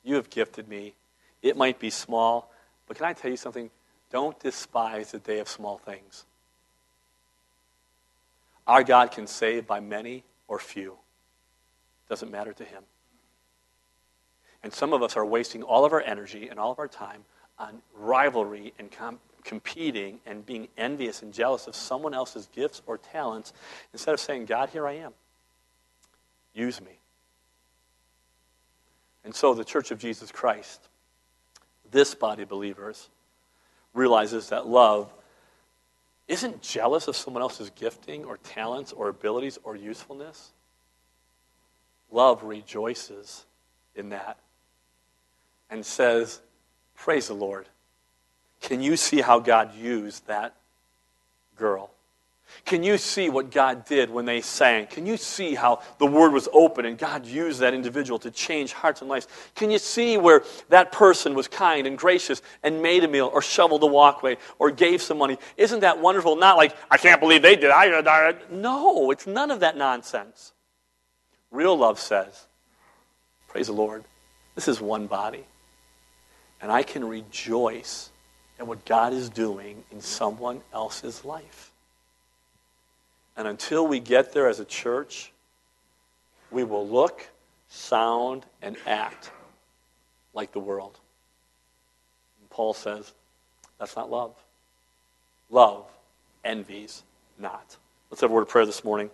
You 0.02 0.16
have 0.16 0.28
gifted 0.28 0.66
me. 0.66 0.94
It 1.40 1.56
might 1.56 1.78
be 1.78 1.88
small, 1.88 2.50
but 2.88 2.96
can 2.96 3.06
I 3.06 3.12
tell 3.12 3.30
you 3.30 3.36
something? 3.36 3.70
Don't 4.10 4.36
despise 4.40 5.12
the 5.12 5.20
day 5.20 5.38
of 5.38 5.46
small 5.46 5.78
things. 5.78 6.24
Our 8.66 8.82
God 8.82 9.12
can 9.12 9.28
save 9.28 9.68
by 9.68 9.78
many 9.78 10.24
or 10.48 10.58
few. 10.58 10.96
Doesn't 12.08 12.32
matter 12.32 12.52
to 12.54 12.64
him. 12.64 12.82
And 14.64 14.72
some 14.72 14.92
of 14.92 15.04
us 15.04 15.16
are 15.16 15.24
wasting 15.24 15.62
all 15.62 15.84
of 15.84 15.92
our 15.92 16.02
energy 16.02 16.48
and 16.48 16.58
all 16.58 16.72
of 16.72 16.80
our 16.80 16.88
time 16.88 17.22
on 17.58 17.80
rivalry 17.94 18.72
and 18.78 18.90
com- 18.90 19.18
competing 19.44 20.20
and 20.26 20.44
being 20.44 20.68
envious 20.76 21.22
and 21.22 21.32
jealous 21.32 21.66
of 21.66 21.74
someone 21.74 22.14
else's 22.14 22.48
gifts 22.54 22.82
or 22.86 22.98
talents 22.98 23.52
instead 23.92 24.12
of 24.12 24.20
saying, 24.20 24.44
God, 24.44 24.70
here 24.70 24.86
I 24.86 24.94
am. 24.94 25.12
Use 26.52 26.80
me. 26.80 26.98
And 29.24 29.34
so 29.34 29.54
the 29.54 29.64
Church 29.64 29.90
of 29.90 29.98
Jesus 29.98 30.30
Christ, 30.30 30.88
this 31.90 32.14
body 32.14 32.42
of 32.42 32.48
believers, 32.48 33.08
realizes 33.94 34.50
that 34.50 34.66
love 34.66 35.12
isn't 36.28 36.62
jealous 36.62 37.08
of 37.08 37.16
someone 37.16 37.42
else's 37.42 37.70
gifting 37.70 38.24
or 38.24 38.36
talents 38.38 38.92
or 38.92 39.08
abilities 39.08 39.58
or 39.62 39.76
usefulness. 39.76 40.52
Love 42.10 42.42
rejoices 42.42 43.46
in 43.94 44.10
that 44.10 44.38
and 45.70 45.84
says, 45.84 46.40
Praise 46.96 47.28
the 47.28 47.34
Lord. 47.34 47.66
Can 48.60 48.82
you 48.82 48.96
see 48.96 49.20
how 49.20 49.38
God 49.38 49.74
used 49.74 50.26
that 50.26 50.54
girl? 51.56 51.90
Can 52.64 52.82
you 52.82 52.96
see 52.96 53.28
what 53.28 53.50
God 53.50 53.84
did 53.84 54.08
when 54.10 54.24
they 54.24 54.40
sang? 54.40 54.86
Can 54.86 55.04
you 55.04 55.16
see 55.16 55.54
how 55.54 55.82
the 55.98 56.06
word 56.06 56.32
was 56.32 56.48
open 56.52 56.84
and 56.84 56.96
God 56.96 57.26
used 57.26 57.60
that 57.60 57.74
individual 57.74 58.18
to 58.20 58.30
change 58.30 58.72
hearts 58.72 59.00
and 59.00 59.10
lives? 59.10 59.26
Can 59.54 59.70
you 59.70 59.78
see 59.78 60.16
where 60.16 60.42
that 60.68 60.92
person 60.92 61.34
was 61.34 61.48
kind 61.48 61.86
and 61.86 61.98
gracious 61.98 62.42
and 62.62 62.82
made 62.82 63.04
a 63.04 63.08
meal 63.08 63.30
or 63.32 63.42
shoveled 63.42 63.82
a 63.82 63.86
walkway 63.86 64.36
or 64.58 64.70
gave 64.70 65.02
some 65.02 65.18
money? 65.18 65.38
Isn't 65.56 65.80
that 65.80 66.00
wonderful? 66.00 66.36
Not 66.36 66.56
like, 66.56 66.74
I 66.90 66.96
can't 66.96 67.20
believe 67.20 67.42
they 67.42 67.56
did. 67.56 67.70
I, 67.70 67.86
I, 67.98 68.34
no, 68.50 69.10
it's 69.10 69.26
none 69.26 69.50
of 69.50 69.60
that 69.60 69.76
nonsense. 69.76 70.52
Real 71.50 71.76
love 71.76 71.98
says, 71.98 72.46
Praise 73.48 73.66
the 73.68 73.72
Lord. 73.72 74.04
This 74.54 74.68
is 74.68 74.80
one 74.80 75.06
body. 75.06 75.46
And 76.60 76.72
I 76.72 76.82
can 76.82 77.04
rejoice 77.04 78.10
at 78.58 78.66
what 78.66 78.84
God 78.84 79.12
is 79.12 79.28
doing 79.28 79.84
in 79.90 80.00
someone 80.00 80.62
else's 80.72 81.24
life. 81.24 81.72
And 83.36 83.46
until 83.46 83.86
we 83.86 84.00
get 84.00 84.32
there 84.32 84.48
as 84.48 84.60
a 84.60 84.64
church, 84.64 85.32
we 86.50 86.64
will 86.64 86.88
look, 86.88 87.28
sound, 87.68 88.46
and 88.62 88.76
act 88.86 89.30
like 90.32 90.52
the 90.52 90.60
world. 90.60 90.98
And 92.40 92.48
Paul 92.48 92.72
says 92.72 93.12
that's 93.78 93.96
not 93.96 94.10
love. 94.10 94.34
Love 95.50 95.86
envies 96.44 97.02
not. 97.38 97.76
Let's 98.10 98.20
have 98.20 98.30
a 98.30 98.32
word 98.32 98.42
of 98.42 98.48
prayer 98.48 98.66
this 98.66 98.84
morning. 98.84 99.10